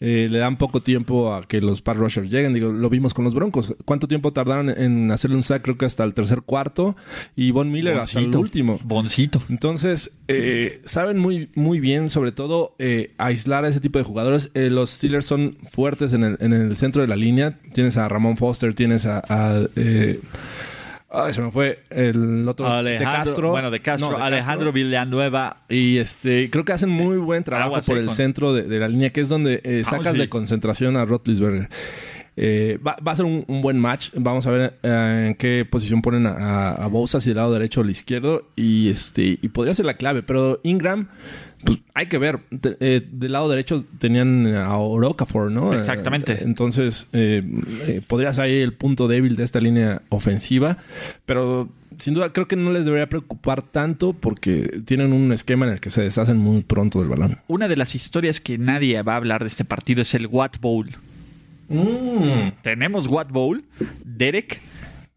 [0.00, 2.54] Eh, le dan poco tiempo a que los pass rushers lleguen.
[2.54, 3.74] Digo, lo vimos con los Broncos.
[3.84, 5.62] ¿Cuánto tiempo tardaron en hacerle un sack?
[5.62, 6.96] Creo que hasta el tercer cuarto.
[7.34, 8.78] Y Von Miller hasta el último.
[8.84, 9.42] Boncito.
[9.48, 14.50] Entonces, eh, saben muy, muy bien, sobre todo, eh, aislar a ese tipo de jugadores.
[14.54, 17.58] Eh, los Steelers son fuertes en el, en el centro de la línea.
[17.72, 19.22] Tienes a Ramón Foster, tienes a...
[19.28, 20.20] a, eh,
[21.10, 23.50] ay, se me fue el otro de Castro.
[23.50, 24.12] Bueno, de Castro.
[24.12, 25.58] No, de Alejandro Villanueva.
[25.68, 28.78] Y este, creo que hacen muy buen trabajo por eh, el con- centro de, de
[28.78, 30.18] la línea, que es donde eh, sacas sí.
[30.18, 31.68] de concentración a Rotlisberger.
[32.40, 34.10] Eh, va, va a ser un, un buen match.
[34.14, 37.52] Vamos a ver eh, en qué posición ponen a, a, a Bosa, si del lado
[37.52, 38.48] derecho o el izquierdo.
[38.54, 40.22] Y este y podría ser la clave.
[40.22, 41.08] Pero Ingram,
[41.64, 42.38] pues hay que ver.
[42.60, 45.74] Te- eh, del lado derecho tenían a Orocafor, ¿no?
[45.74, 46.34] Exactamente.
[46.34, 47.42] Eh, entonces, eh,
[47.88, 50.78] eh, podría ser ahí el punto débil de esta línea ofensiva.
[51.26, 51.68] Pero
[51.98, 55.80] sin duda creo que no les debería preocupar tanto porque tienen un esquema en el
[55.80, 57.38] que se deshacen muy pronto del balón.
[57.48, 60.60] Una de las historias que nadie va a hablar de este partido es el Watt
[60.60, 60.88] Bowl.
[62.62, 63.64] Tenemos Watt Bowl,
[64.04, 64.60] Derek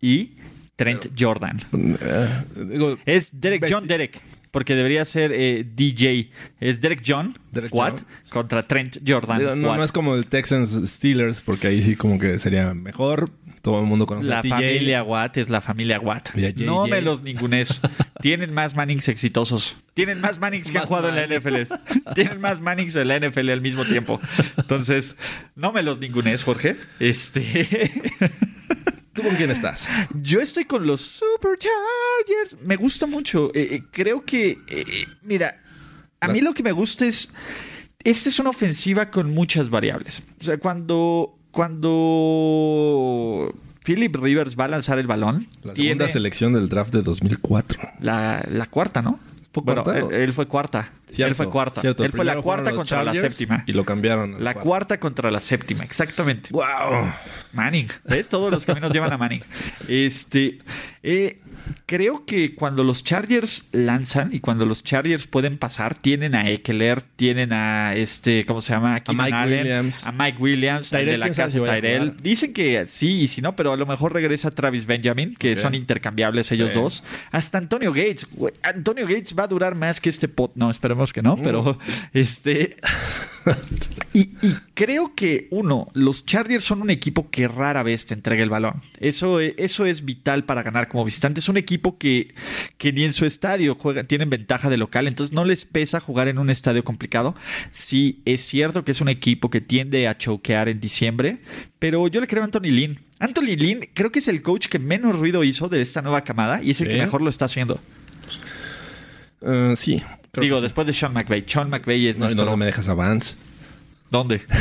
[0.01, 0.33] y
[0.75, 1.61] Trent Jordan.
[1.73, 2.27] Eh,
[2.71, 4.19] digo, Es Derek John Derek,
[4.51, 6.29] porque debería ser eh, DJ.
[6.59, 8.07] Es Derek John Derek Watt John.
[8.29, 9.61] contra Trent Jordan.
[9.61, 13.31] no, no es como el Texans Steelers porque ahí sí como que sería mejor.
[13.61, 16.29] Todo el mundo conoce La a familia Watt es la familia Watt.
[16.55, 17.79] No me los ningunes.
[18.21, 19.75] Tienen más Mannings exitosos.
[19.93, 21.73] Tienen más Mannings que han jugado en la NFL.
[22.15, 24.19] Tienen más Mannings en la NFL al mismo tiempo.
[24.57, 25.15] Entonces,
[25.55, 26.75] no me los ningunes, Jorge.
[26.99, 27.91] Este.
[29.13, 29.89] ¿Tú con quién estás?
[30.21, 32.61] Yo estoy con los Superchargers.
[32.63, 33.49] Me gusta mucho.
[33.53, 34.57] Eh, eh, creo que.
[34.67, 34.85] eh,
[35.21, 35.61] mira,
[36.19, 37.31] a mí lo que me gusta es.
[38.03, 40.23] Esta es una ofensiva con muchas variables.
[40.39, 41.37] O sea, cuando.
[42.21, 43.53] Cuando.
[43.83, 45.47] Philip Rivers va a lanzar el balón.
[45.63, 47.79] La tiene segunda selección del draft de 2004.
[47.99, 49.19] la, la cuarta, ¿no?
[49.51, 50.93] ¿Fue Bueno, él fue cuarta.
[51.15, 51.81] Cierto, él fue cuarta.
[51.81, 52.03] cierto.
[52.03, 53.63] Él fue la cuarta contra la séptima.
[53.67, 54.43] Y lo cambiaron.
[54.43, 56.49] La cuarta contra la séptima, exactamente.
[56.51, 57.11] ¡Wow!
[57.53, 57.87] Manning.
[58.05, 58.29] ¿Ves?
[58.29, 59.43] Todos los caminos llevan a Manning.
[59.87, 60.59] Este.
[61.03, 61.39] eh,
[61.85, 67.01] creo que cuando los Chargers lanzan y cuando los Chargers pueden pasar, tienen a Eckler,
[67.01, 68.99] tienen a este, ¿cómo se llama?
[69.01, 70.07] Keenan Mike Allen, Williams.
[70.07, 72.15] A Mike Williams, Tyrell, de la casa si a Tyrell.
[72.21, 75.75] Dicen que sí y si no, pero a lo mejor regresa Travis Benjamin, que son
[75.75, 76.75] intercambiables ellos Sí.
[76.79, 77.03] dos.
[77.31, 78.25] Hasta Antonio Gates.
[78.63, 80.51] Antonio Gates va a durar más que este pot.
[80.55, 80.69] No,
[81.13, 81.77] que no, pero
[82.13, 82.77] este.
[84.13, 88.43] Y, y creo que, uno, los Chargers son un equipo que rara vez te entrega
[88.43, 88.81] el balón.
[88.99, 91.39] Eso, e- eso es vital para ganar como visitante.
[91.39, 92.35] Es un equipo que,
[92.77, 96.27] que ni en su estadio juegan, tienen ventaja de local, entonces no les pesa jugar
[96.27, 97.35] en un estadio complicado.
[97.71, 101.37] Sí, es cierto que es un equipo que tiende a choquear en diciembre,
[101.79, 102.99] pero yo le creo a Anthony Lynn.
[103.19, 106.61] Anthony Lynn creo que es el coach que menos ruido hizo de esta nueva camada
[106.61, 107.79] y es el que mejor lo está haciendo.
[109.41, 110.03] Eh, sí.
[110.33, 110.63] Digo, que sí.
[110.63, 111.43] después de Sean McVay.
[111.47, 112.45] Sean McVay es No, nuestro...
[112.45, 113.35] no me dejas a Vance.
[114.09, 114.41] ¿Dónde?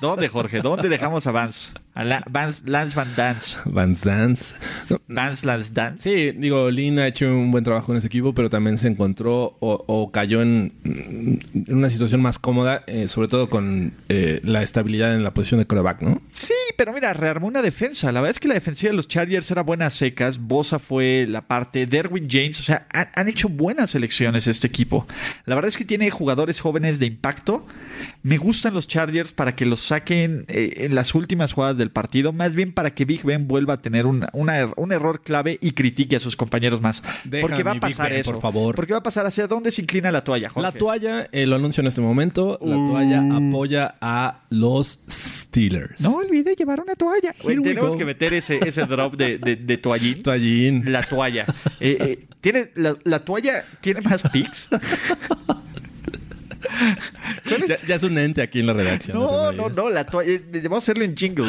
[0.00, 0.60] ¿Dónde, Jorge?
[0.62, 1.70] ¿Dónde dejamos a Vance?
[1.94, 3.58] A La- Vance Lance Van Dance.
[3.64, 4.54] Vance Dance.
[4.88, 6.08] No, Vance Lance Dance.
[6.08, 9.56] Sí, digo, Lin ha hecho un buen trabajo en ese equipo, pero también se encontró
[9.58, 14.62] o, o cayó en, en una situación más cómoda, eh, sobre todo con eh, la
[14.62, 16.22] estabilidad en la posición de quarterback, ¿no?
[16.30, 18.12] Sí, pero mira, rearmó una defensa.
[18.12, 20.38] La verdad es que la defensiva de los Chargers era buena a secas.
[20.38, 21.86] Bosa fue la parte.
[21.86, 22.60] Derwin James.
[22.60, 25.08] O sea, han, han hecho buenas elecciones este equipo.
[25.46, 27.66] La verdad es que tiene jugadores jóvenes de impacto.
[28.22, 32.32] Me gustan los Chargers para que los saquen eh, en las últimas jugadas del partido.
[32.32, 35.58] Más bien para que Big Ben vuelva a tener un, una er- un error clave
[35.60, 37.02] y critique a sus compañeros más.
[37.24, 38.32] Deja Porque va a pasar Ben, eso.
[38.32, 38.76] por favor.
[38.76, 40.62] Porque va a pasar hacia dónde se inclina la toalla, Jorge.
[40.70, 42.86] La toalla, eh, lo anuncio en este momento, la Uh.
[42.86, 46.00] toalla apoya a los Steelers.
[46.00, 47.34] No olvide llevar una toalla.
[47.42, 47.98] Güey, Here we tenemos go.
[47.98, 50.22] que meter ese, ese drop de, de, de toallín.
[50.22, 50.92] Toallín.
[50.92, 51.46] La toalla.
[51.80, 54.68] Eh, eh, ¿tiene, la, la toalla tiene más pics?
[57.68, 59.18] Ya, ya es un ente aquí en la redacción.
[59.18, 60.32] No, no, no, la toalla.
[60.32, 61.46] es- Vamos a hacerlo en jingle.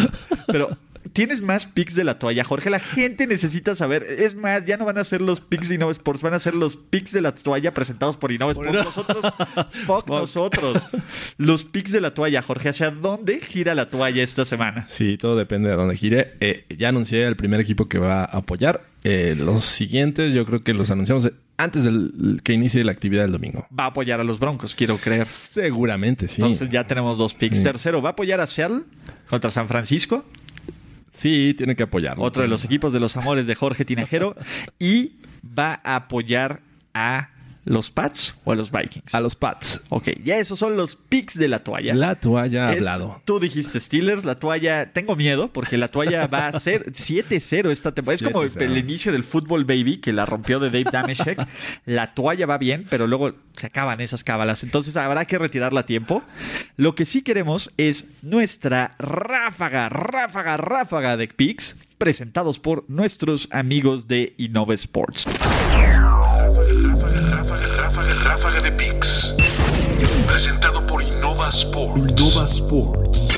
[0.47, 0.77] Pero,
[1.13, 2.69] tienes más picks de la toalla, Jorge.
[2.69, 4.03] La gente necesita saber.
[4.03, 6.55] Es más, ya no van a ser los picks de Innova Sports, van a ser
[6.55, 8.73] los picks de la toalla presentados por Innova Sports.
[8.73, 9.34] Nosotros,
[9.86, 10.88] fuck nosotros.
[11.38, 12.69] Los picks de la toalla, Jorge.
[12.69, 14.86] ¿Hacia dónde gira la toalla esta semana?
[14.88, 16.34] Sí, todo depende de dónde gire.
[16.39, 18.88] Eh, ya anuncié el primer equipo que va a apoyar.
[19.03, 23.31] Eh, los siguientes, yo creo que los anunciamos antes del que inicie la actividad del
[23.31, 23.67] domingo.
[23.77, 25.29] Va a apoyar a los Broncos, quiero creer.
[25.29, 26.41] Seguramente, sí.
[26.41, 27.63] Entonces ya tenemos dos picks.
[27.63, 28.83] Tercero, va a apoyar a Seattle
[29.29, 30.25] contra San Francisco.
[31.11, 32.23] Sí, tiene que apoyarlo.
[32.23, 34.35] Otro de los equipos de los amores de Jorge Tinajero.
[34.79, 36.61] y va a apoyar
[36.93, 37.29] a
[37.70, 39.13] los Pats o a los Vikings.
[39.13, 39.82] A los Pats.
[39.89, 41.93] Ok, ya esos son los picks de la toalla.
[41.93, 43.22] La toalla ha Es- hablado.
[43.26, 44.91] Tú dijiste Steelers, la toalla.
[44.91, 48.15] Tengo miedo porque la toalla va a ser 7-0 esta temporada.
[48.15, 48.61] Es como el, 7-0.
[48.63, 51.39] el inicio del fútbol baby que la rompió de Dave Dameshek.
[51.86, 54.63] la toalla va bien, pero luego se acaban esas cábalas.
[54.63, 56.24] Entonces habrá que retirarla a tiempo.
[56.76, 64.07] Lo que sí queremos es nuestra ráfaga, ráfaga, ráfaga de picks presentados por nuestros amigos
[64.07, 65.28] de Innova Sports.
[68.16, 69.36] Ráfaga, de Pix.
[70.28, 71.99] Presentado por Innova Sports.
[71.99, 73.30] Innova Sports.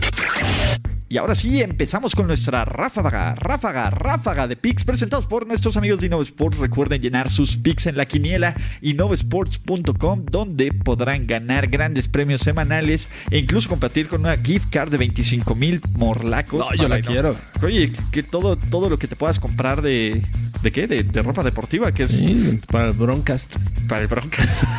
[1.11, 5.99] Y ahora sí, empezamos con nuestra ráfaga, ráfaga, ráfaga de picks presentados por nuestros amigos
[5.99, 6.57] de Innova Sports.
[6.59, 13.39] Recuerden llenar sus picks en la quiniela innovasports.com, donde podrán ganar grandes premios semanales e
[13.39, 16.61] incluso compartir con una gift card de 25 mil morlacos.
[16.61, 17.35] No, yo la quiero.
[17.61, 20.21] Oye, que todo, todo lo que te puedas comprar de.
[20.61, 20.87] ¿De qué?
[20.87, 23.55] De, de ropa deportiva, que es Sí, para el Broncast.
[23.87, 24.63] para el Broncast.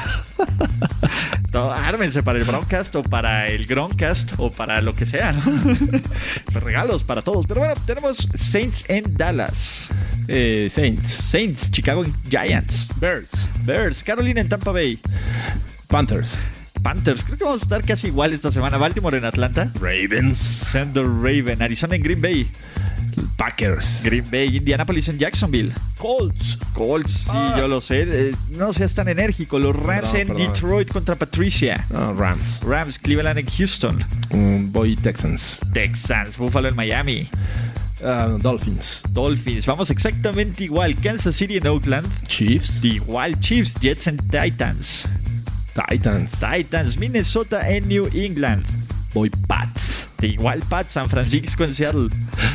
[1.52, 5.42] No, ármense para el Broncast o para el Groncast o para lo que sea, ¿no?
[6.60, 7.46] Regalos para todos.
[7.46, 9.86] Pero bueno, tenemos Saints en Dallas.
[10.28, 11.10] Eh, Saints.
[11.12, 12.88] Saints, Chicago Giants.
[12.98, 13.50] Bears.
[13.66, 14.98] Bears, Carolina en Tampa Bay.
[15.88, 16.40] Panthers.
[16.82, 18.78] Panthers, creo que vamos a estar casi igual esta semana.
[18.78, 19.70] Baltimore en Atlanta.
[19.74, 20.38] Ravens.
[20.38, 22.48] Sender Raven, Arizona en Green Bay.
[23.36, 24.02] Packers.
[24.04, 25.72] Green Bay, Indianapolis en Jacksonville.
[25.98, 26.58] Colts.
[26.74, 28.02] Colts, sí, yo lo sé.
[28.08, 29.58] Eh, no seas tan enérgico.
[29.58, 30.52] Los Rams en perdón.
[30.52, 31.84] Detroit contra Patricia.
[31.94, 32.60] Ah, Rams.
[32.62, 34.04] Rams, Cleveland en Houston.
[34.30, 35.60] Mm, Voy Texans.
[35.72, 37.28] Texans, Buffalo en Miami.
[38.04, 39.02] Ah, Dolphins.
[39.10, 40.94] Dolphins, vamos exactamente igual.
[40.96, 42.06] Kansas City en Oakland.
[42.26, 42.82] Chiefs.
[42.84, 45.08] Igual Chiefs, Jets en Titans.
[45.88, 46.32] Titans.
[46.40, 48.64] Titans, Minnesota en New England.
[49.14, 50.08] Voy Pats.
[50.26, 52.08] Igual Pats, San Francisco en Seattle.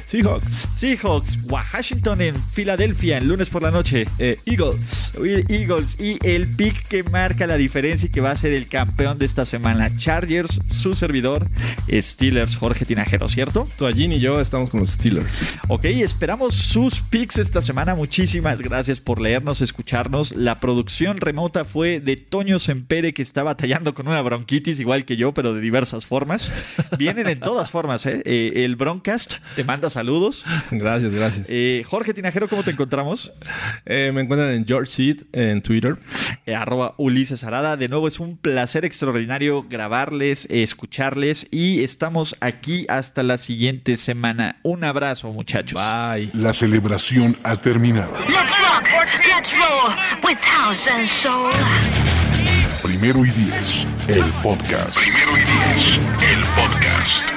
[0.08, 0.68] Seahawks.
[0.78, 4.08] Seahawks, Washington en Filadelfia en lunes por la noche.
[4.20, 5.14] Eh, Eagles.
[5.50, 9.18] Eagles y el pick que marca la diferencia y que va a ser el campeón
[9.18, 9.96] de esta semana.
[9.98, 11.48] Chargers, su servidor,
[11.92, 13.68] Steelers, Jorge Tinajero, ¿cierto?
[13.78, 15.42] Toallín y yo estamos con los Steelers.
[15.68, 17.96] Ok, esperamos sus picks esta semana.
[17.96, 20.36] Muchísimas gracias por leernos, escucharnos.
[20.36, 25.18] La producción remota fue de Toño Sempere, que está batallando con una bronquitis, igual que
[25.18, 26.52] yo, pero de diversas formas.
[26.98, 28.22] Vienen en todas formas, ¿eh?
[28.24, 30.46] Eh, el Broncast te manda saludos.
[30.72, 31.48] Gracias, gracias.
[31.50, 33.34] Eh, Jorge Tinajero, ¿cómo te encontramos?
[33.88, 35.96] Eh, me encuentran en George Seed en Twitter.
[36.46, 37.76] Eh, arroba Ulises Arada.
[37.76, 44.60] De nuevo, es un placer extraordinario grabarles, escucharles y estamos aquí hasta la siguiente semana.
[44.62, 45.82] Un abrazo, muchachos.
[45.82, 46.30] Bye.
[46.34, 48.12] La celebración ha terminado.
[48.30, 48.88] Let's rock,
[49.26, 51.50] let's roll with house and soul.
[52.84, 54.96] Primero y diez, el podcast.
[55.00, 56.00] Primero y diez,
[56.32, 57.37] el podcast.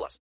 [0.00, 0.30] plus.